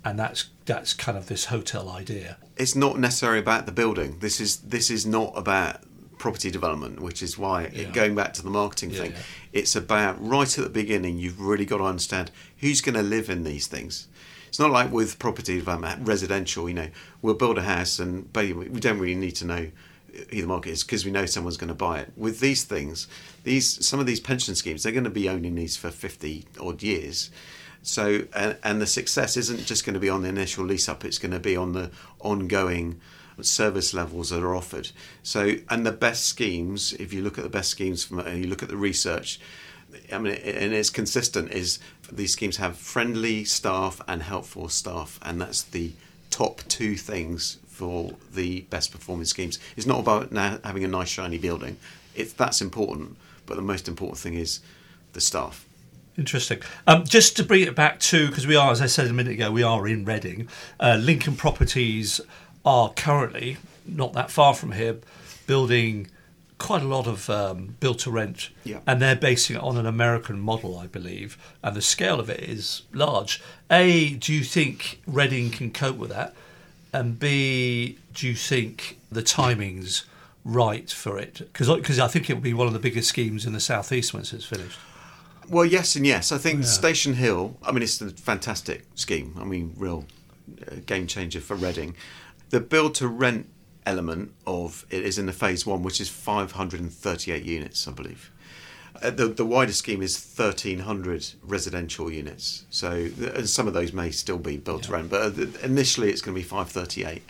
and 0.04 0.18
that's 0.18 0.40
that's 0.64 0.94
kind 0.94 1.16
of 1.18 1.24
this 1.26 1.44
hotel 1.54 1.84
idea. 2.02 2.36
it's 2.56 2.74
not 2.84 2.94
necessarily 2.98 3.38
about 3.46 3.66
the 3.66 3.72
building. 3.82 4.10
This 4.20 4.40
is 4.40 4.50
this 4.76 4.90
is 4.90 5.04
not 5.18 5.30
about 5.36 5.74
property 6.18 6.50
development, 6.50 7.00
which 7.00 7.20
is 7.26 7.32
why 7.36 7.58
Yeah. 7.74 7.90
going 8.00 8.14
back 8.14 8.32
to 8.38 8.42
the 8.42 8.50
marketing 8.62 8.90
Yeah, 8.92 9.00
thing, 9.00 9.12
yeah. 9.12 9.60
it's 9.60 9.74
about 9.84 10.14
right 10.34 10.52
at 10.58 10.64
the 10.64 10.70
beginning. 10.82 11.18
You've 11.22 11.40
really 11.50 11.66
got 11.72 11.78
to 11.78 11.84
understand 11.94 12.30
who's 12.62 12.80
going 12.80 12.94
to 13.02 13.06
live 13.16 13.28
in 13.34 13.40
these 13.44 13.66
things. 13.74 14.06
It's 14.52 14.58
not 14.58 14.70
like 14.70 14.92
with 14.92 15.18
property 15.18 15.56
development, 15.56 16.06
residential. 16.06 16.68
You 16.68 16.74
know, 16.74 16.88
we'll 17.22 17.32
build 17.32 17.56
a 17.56 17.62
house 17.62 17.98
and 17.98 18.28
we 18.36 18.52
don't 18.80 18.98
really 18.98 19.14
need 19.14 19.34
to 19.36 19.46
know 19.46 19.70
who 20.12 20.42
the 20.42 20.46
market 20.46 20.72
is 20.72 20.84
because 20.84 21.06
we 21.06 21.10
know 21.10 21.24
someone's 21.24 21.56
going 21.56 21.68
to 21.68 21.74
buy 21.74 22.00
it. 22.00 22.12
With 22.18 22.40
these 22.40 22.62
things, 22.62 23.08
these 23.44 23.86
some 23.86 23.98
of 23.98 24.04
these 24.04 24.20
pension 24.20 24.54
schemes, 24.54 24.82
they're 24.82 24.92
going 24.92 25.04
to 25.04 25.10
be 25.10 25.26
owning 25.26 25.54
these 25.54 25.78
for 25.78 25.90
fifty 25.90 26.44
odd 26.60 26.82
years. 26.82 27.30
So, 27.80 28.24
and, 28.34 28.58
and 28.62 28.78
the 28.78 28.86
success 28.86 29.38
isn't 29.38 29.64
just 29.64 29.86
going 29.86 29.94
to 29.94 30.00
be 30.00 30.10
on 30.10 30.20
the 30.20 30.28
initial 30.28 30.66
lease 30.66 30.86
up; 30.86 31.02
it's 31.02 31.16
going 31.16 31.32
to 31.32 31.40
be 31.40 31.56
on 31.56 31.72
the 31.72 31.90
ongoing 32.20 33.00
service 33.40 33.94
levels 33.94 34.28
that 34.28 34.42
are 34.42 34.54
offered. 34.54 34.90
So, 35.22 35.54
and 35.70 35.86
the 35.86 35.92
best 35.92 36.26
schemes, 36.26 36.92
if 36.92 37.14
you 37.14 37.22
look 37.22 37.38
at 37.38 37.44
the 37.44 37.50
best 37.50 37.70
schemes 37.70 38.04
from 38.04 38.18
and 38.18 38.38
you 38.38 38.50
look 38.50 38.62
at 38.62 38.68
the 38.68 38.76
research, 38.76 39.40
I 40.12 40.18
mean, 40.18 40.34
and 40.34 40.72
it's 40.72 40.90
consistent. 40.90 41.52
Is 41.52 41.78
these 42.10 42.32
schemes 42.32 42.56
have 42.58 42.76
friendly 42.76 43.44
staff 43.44 44.00
and 44.06 44.22
helpful 44.22 44.68
staff, 44.68 45.18
and 45.22 45.40
that's 45.40 45.62
the 45.62 45.92
top 46.30 46.62
two 46.68 46.96
things 46.96 47.58
for 47.66 48.12
the 48.34 48.62
best 48.62 48.92
performing 48.92 49.24
schemes. 49.24 49.58
It's 49.76 49.86
not 49.86 50.00
about 50.00 50.32
now 50.32 50.58
having 50.64 50.84
a 50.84 50.88
nice 50.88 51.08
shiny 51.08 51.38
building. 51.38 51.76
It's 52.14 52.32
that's 52.32 52.60
important, 52.60 53.16
but 53.46 53.56
the 53.56 53.62
most 53.62 53.88
important 53.88 54.18
thing 54.18 54.34
is 54.34 54.60
the 55.12 55.20
staff. 55.20 55.66
Interesting. 56.18 56.60
Um, 56.86 57.04
just 57.04 57.36
to 57.38 57.44
bring 57.44 57.62
it 57.62 57.74
back 57.74 57.98
to 58.00 58.28
because 58.28 58.46
we 58.46 58.56
are, 58.56 58.70
as 58.70 58.82
I 58.82 58.86
said 58.86 59.06
a 59.06 59.12
minute 59.12 59.32
ago, 59.32 59.50
we 59.50 59.62
are 59.62 59.88
in 59.88 60.04
Reading. 60.04 60.48
Uh, 60.78 60.98
Lincoln 61.00 61.36
Properties 61.36 62.20
are 62.64 62.92
currently 62.92 63.56
not 63.86 64.12
that 64.12 64.30
far 64.30 64.54
from 64.54 64.72
here, 64.72 64.98
building 65.46 66.08
quite 66.62 66.82
a 66.82 66.86
lot 66.86 67.06
of 67.06 67.28
um, 67.28 67.76
built 67.80 67.98
to 68.00 68.10
rent, 68.10 68.50
Yeah. 68.64 68.78
and 68.86 69.02
they're 69.02 69.16
basing 69.16 69.56
it 69.56 69.62
on 69.62 69.76
an 69.76 69.86
American 69.86 70.38
model, 70.40 70.78
I 70.78 70.86
believe, 70.86 71.36
and 71.62 71.74
the 71.76 71.82
scale 71.82 72.20
of 72.20 72.30
it 72.30 72.40
is 72.40 72.82
large. 72.92 73.42
A, 73.70 74.14
do 74.14 74.32
you 74.32 74.44
think 74.44 75.00
Reading 75.06 75.50
can 75.50 75.70
cope 75.72 75.96
with 75.96 76.10
that? 76.10 76.34
And 76.92 77.18
B, 77.18 77.98
do 78.14 78.26
you 78.28 78.34
think 78.34 78.98
the 79.10 79.22
timing's 79.22 80.04
right 80.44 80.90
for 80.90 81.18
it? 81.18 81.38
Because 81.52 81.98
I 81.98 82.08
think 82.08 82.28
it 82.30 82.34
will 82.34 82.40
be 82.42 82.54
one 82.54 82.66
of 82.66 82.72
the 82.72 82.78
biggest 82.78 83.08
schemes 83.08 83.44
in 83.46 83.52
the 83.52 83.60
southeast 83.60 84.14
once 84.14 84.32
it's 84.32 84.44
finished. 84.44 84.78
Well, 85.48 85.64
yes 85.64 85.96
and 85.96 86.06
yes. 86.06 86.30
I 86.32 86.38
think 86.38 86.60
Yeah. 86.60 86.66
Station 86.66 87.14
Hill. 87.14 87.56
I 87.64 87.72
mean, 87.72 87.82
it's 87.82 88.00
a 88.00 88.10
fantastic 88.10 88.84
scheme. 88.94 89.34
I 89.40 89.44
mean, 89.44 89.74
real 89.76 90.04
uh, 90.70 90.76
game 90.86 91.06
changer 91.06 91.40
for 91.40 91.56
Reading. 91.56 91.94
The 92.50 92.60
build 92.60 92.94
to 92.96 93.08
rent 93.08 93.46
element 93.86 94.32
of 94.46 94.84
it 94.90 95.02
is 95.04 95.18
in 95.18 95.26
the 95.26 95.32
phase 95.32 95.66
one, 95.66 95.82
which 95.82 96.00
is 96.00 96.08
538 96.08 97.44
units, 97.44 97.86
I 97.88 97.92
believe. 97.92 98.30
Uh, 99.02 99.10
the 99.10 99.26
the 99.26 99.44
wider 99.44 99.72
scheme 99.72 100.02
is 100.02 100.14
1,300 100.36 101.26
residential 101.42 102.10
units. 102.12 102.64
So, 102.70 103.08
and 103.34 103.48
some 103.48 103.66
of 103.66 103.74
those 103.74 103.92
may 103.92 104.10
still 104.10 104.38
be 104.38 104.56
built 104.56 104.86
Yeah. 104.88 104.94
rent, 104.96 105.10
but 105.10 105.38
uh, 105.38 105.46
initially 105.62 106.10
it's 106.10 106.20
going 106.20 106.34
to 106.34 106.40
be 106.40 106.46
538. 106.46 107.22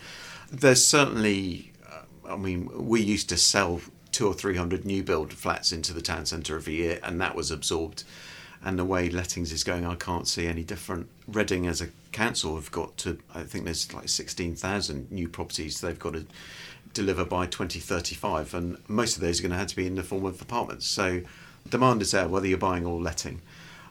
There's 0.51 0.85
certainly 0.87 1.73
uh, 1.91 2.33
I 2.33 2.37
mean, 2.37 2.69
we 2.75 3.01
used 3.01 3.29
to 3.31 3.37
sell 3.37 3.81
two 4.11 4.27
or 4.27 4.35
three 4.35 4.57
hundred 4.57 4.85
new 4.85 5.03
build 5.03 5.33
flats 5.33 5.73
into 5.73 5.93
the 5.95 6.03
town 6.03 6.27
centre 6.27 6.57
every 6.57 6.75
year, 6.75 6.99
and 7.03 7.21
that 7.21 7.35
was 7.35 7.51
absorbed. 7.51 8.05
And 8.65 8.79
the 8.79 8.85
way 8.85 9.11
lettings 9.11 9.53
is 9.53 9.65
going, 9.65 9.85
I 9.85 9.97
can't 9.97 10.29
see 10.29 10.47
any 10.47 10.63
different. 10.63 11.09
Reading, 11.27 11.67
as 11.67 11.81
a 11.81 11.89
council, 12.13 12.55
have 12.55 12.71
got 12.71 12.97
to. 12.99 13.19
I 13.35 13.43
think 13.43 13.65
there's 13.65 13.93
like 13.93 14.09
sixteen 14.09 14.55
thousand 14.55 15.11
new 15.11 15.29
properties 15.29 15.81
they've 15.81 15.99
got 15.99 16.13
to 16.13 16.27
deliver 16.95 17.25
by 17.25 17.47
2035, 17.47 18.55
and 18.55 18.77
most 18.89 19.17
of 19.17 19.23
those 19.23 19.41
are 19.41 19.43
going 19.43 19.53
to 19.53 19.59
have 19.59 19.69
to 19.69 19.77
be 19.77 19.87
in 19.87 19.95
the 19.95 20.03
form 20.03 20.25
of 20.25 20.41
apartments. 20.41 20.87
So, 20.87 21.23
demand 21.69 22.03
is 22.03 22.13
there, 22.13 22.29
whether 22.29 22.47
you're 22.47 22.59
buying 22.59 22.87
or 22.87 23.01
letting. 23.01 23.41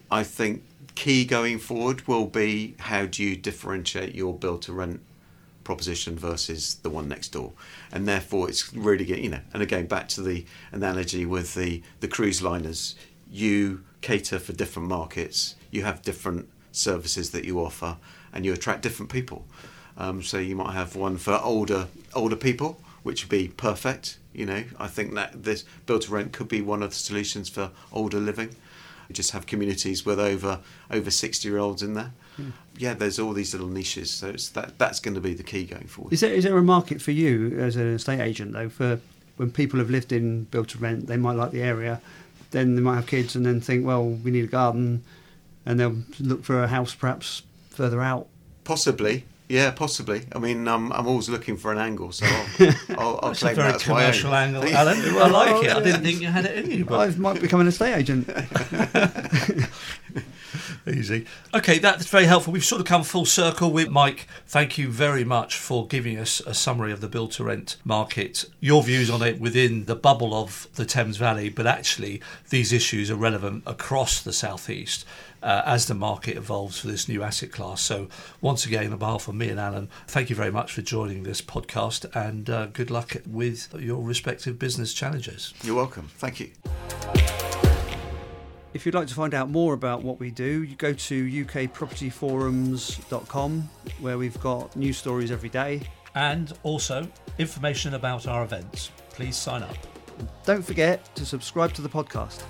I 0.10 0.24
think 0.24 0.64
key 0.96 1.26
going 1.26 1.60
forward 1.60 2.08
will 2.08 2.26
be 2.26 2.76
how 2.80 3.06
do 3.06 3.24
you 3.24 3.36
differentiate 3.36 4.14
your 4.14 4.34
build 4.34 4.62
to 4.64 4.74
rent 4.74 5.02
proposition 5.64 6.18
versus 6.18 6.76
the 6.76 6.90
one 6.90 7.08
next 7.08 7.30
door, 7.30 7.54
and 7.92 8.08
therefore 8.08 8.50
it's 8.50 8.74
really 8.74 9.06
get 9.06 9.20
you 9.20 9.30
know. 9.30 9.40
And 9.54 9.64
again, 9.64 9.86
back 9.88 10.08
to 10.10 10.22
the 10.22 10.46
analogy 10.72 11.26
with 11.26 11.54
the 11.56 11.82
the 12.00 12.08
cruise 12.08 12.42
liners, 12.42 12.96
you 13.32 13.84
cater 14.02 14.40
for 14.40 14.54
different 14.54 14.90
markets, 14.90 15.56
you 15.72 15.84
have 15.84 16.02
different 16.02 16.50
services 16.72 17.32
that 17.32 17.46
you 17.46 17.60
offer, 17.60 17.98
and 18.34 18.46
you 18.46 18.54
attract 18.54 18.82
different 18.82 19.12
people. 19.12 19.46
Um, 19.98 20.24
so 20.24 20.38
you 20.38 20.56
might 20.56 20.74
have 20.74 20.96
one 20.96 21.18
for 21.18 21.40
older 21.44 21.88
older 22.14 22.36
people, 22.36 22.82
which 23.04 23.24
would 23.24 23.30
be 23.30 23.48
perfect. 23.48 24.18
You 24.34 24.46
know, 24.46 24.64
I 24.80 24.88
think 24.88 25.14
that 25.16 25.44
this 25.44 25.66
build 25.86 26.04
to 26.04 26.12
rent 26.12 26.32
could 26.32 26.48
be 26.48 26.62
one 26.62 26.82
of 26.82 26.90
the 26.92 26.96
solutions 26.96 27.50
for 27.50 27.72
older 27.92 28.20
living. 28.20 28.56
You 29.10 29.14
just 29.14 29.32
have 29.32 29.46
communities 29.46 30.06
with 30.06 30.20
over 30.20 30.60
over 30.90 31.12
sixty 31.12 31.50
year 31.50 31.58
olds 31.58 31.84
in 31.84 31.94
there. 31.94 32.12
Yeah, 32.78 32.94
there's 32.96 33.20
all 33.20 33.34
these 33.34 33.54
little 33.54 33.68
niches, 33.68 34.10
so 34.10 34.30
it's 34.30 34.50
that 34.50 34.80
that's 34.80 35.00
going 35.00 35.14
to 35.16 35.22
be 35.22 35.34
the 35.34 35.44
key 35.44 35.66
going 35.66 35.88
forward. 35.88 36.14
Is 36.14 36.22
there 36.22 36.34
is 36.34 36.46
there 36.46 36.58
a 36.58 36.64
market 36.64 37.02
for 37.02 37.12
you 37.12 37.60
as 37.60 37.76
an 37.76 37.94
estate 37.94 38.22
agent 38.22 38.54
though 38.54 38.70
for 38.70 39.00
when 39.38 39.52
people 39.52 39.80
have 39.80 39.90
lived 39.90 40.12
in 40.12 40.44
built 40.46 40.70
to 40.70 40.78
rent, 40.78 41.08
they 41.08 41.18
might 41.18 41.36
like 41.36 41.52
the 41.52 41.62
area, 41.62 42.02
then 42.52 42.76
they 42.76 42.82
might 42.82 42.96
have 42.96 43.08
kids 43.08 43.36
and 43.36 43.46
then 43.46 43.60
think, 43.62 43.86
well, 43.86 44.06
we 44.06 44.32
need 44.32 44.44
a 44.44 44.48
garden, 44.48 45.04
and 45.66 45.80
they'll 45.80 45.98
look 46.20 46.44
for 46.44 46.64
a 46.64 46.68
house 46.68 46.94
perhaps 46.94 47.42
further 47.70 48.02
out. 48.02 48.28
Possibly, 48.64 49.24
Yeah, 49.50 49.72
possibly. 49.72 50.22
I 50.34 50.40
mean, 50.40 50.68
um, 50.68 50.94
I'm 50.94 51.08
always 51.08 51.28
looking 51.28 51.58
for 51.58 51.72
an 51.74 51.78
angle, 51.78 52.12
so 52.14 52.26
I'll, 52.26 52.46
I'll, 52.90 53.20
I'll 53.22 53.28
That's 53.30 53.42
a 53.42 53.46
claim 53.46 53.56
very 53.56 53.72
that 53.72 53.76
as 53.82 53.88
my 53.88 54.02
commercial 54.02 54.34
angle, 54.36 54.64
Alan. 54.68 54.98
I 55.00 55.28
like 55.28 55.66
it. 55.66 55.72
I 55.72 55.80
didn't 55.84 56.04
think 56.04 56.22
you 56.22 56.28
had 56.28 56.46
it 56.46 56.64
in 56.64 56.72
you, 56.72 56.86
but 56.86 57.00
I 57.10 57.16
might 57.18 57.42
become 57.42 57.60
an 57.60 57.68
estate 57.68 57.96
agent. 57.96 58.30
Easy. 60.88 61.26
Okay, 61.54 61.78
that's 61.78 62.08
very 62.08 62.26
helpful. 62.26 62.54
We've 62.54 62.66
sort 62.66 62.82
of 62.82 62.88
come 62.88 63.04
full 63.04 63.26
circle 63.26 63.72
with 63.72 63.90
Mike. 63.90 64.28
Thank 64.48 64.78
you 64.78 64.90
very 64.90 65.24
much 65.24 65.56
for 65.58 65.86
giving 65.88 66.18
us 66.18 66.40
a 66.42 66.54
summary 66.54 66.92
of 66.92 67.02
the 67.02 67.08
build 67.08 67.32
to 67.34 67.44
rent 67.44 67.78
market, 67.84 68.46
your 68.60 68.82
views 68.82 69.10
on 69.10 69.22
it 69.22 69.40
within 69.40 69.86
the 69.86 69.96
bubble 69.96 70.34
of 70.34 70.68
the 70.76 70.86
Thames 70.86 71.18
Valley, 71.18 71.50
but 71.50 71.68
actually 71.68 72.22
these 72.50 72.74
issues 72.74 73.12
are 73.12 73.16
relevant 73.16 73.64
across 73.66 74.22
the 74.22 74.34
southeast. 74.34 75.06
Uh, 75.44 75.64
as 75.66 75.88
the 75.88 75.96
market 75.96 76.38
evolves 76.38 76.80
for 76.80 76.86
this 76.86 77.10
new 77.10 77.24
asset 77.24 77.52
class. 77.52 77.82
So, 77.82 78.10
once 78.42 78.68
again, 78.68 78.94
on 78.94 79.00
behalf 79.00 79.28
of 79.28 79.34
me 79.34 79.50
and 79.50 79.60
Alan, 79.60 79.90
thank 80.06 80.30
you 80.30 80.36
very 80.36 80.52
much 80.52 80.72
for 80.72 80.84
joining 80.84 81.24
this 81.24 81.42
podcast 81.42 82.06
and 82.16 82.48
uh, 82.48 82.68
good 82.68 82.92
luck 82.92 83.16
with 83.26 83.74
your 83.80 84.04
respective 84.04 84.60
business 84.60 84.94
challenges. 84.94 85.52
You're 85.64 85.78
welcome. 85.78 86.10
Thank 86.20 86.42
you. 86.42 86.52
If 88.74 88.86
you'd 88.86 88.96
like 88.96 89.08
to 89.08 89.14
find 89.14 89.34
out 89.34 89.50
more 89.50 89.74
about 89.74 90.04
what 90.04 90.20
we 90.20 90.32
do, 90.32 90.64
you 90.64 90.76
go 90.76 90.94
to 90.94 91.46
ukpropertyforums.com 91.46 93.70
where 94.00 94.18
we've 94.18 94.40
got 94.40 94.74
news 94.76 94.98
stories 94.98 95.30
every 95.30 95.50
day. 95.50 95.82
And 96.16 96.52
also 96.64 97.08
information 97.38 97.94
about 97.96 98.28
our 98.28 98.44
events. 98.44 98.92
Please 99.10 99.36
sign 99.36 99.64
up. 99.64 99.76
Don't 100.46 100.64
forget 100.64 101.14
to 101.16 101.26
subscribe 101.26 101.74
to 101.74 101.82
the 101.82 101.90
podcast. 101.90 102.44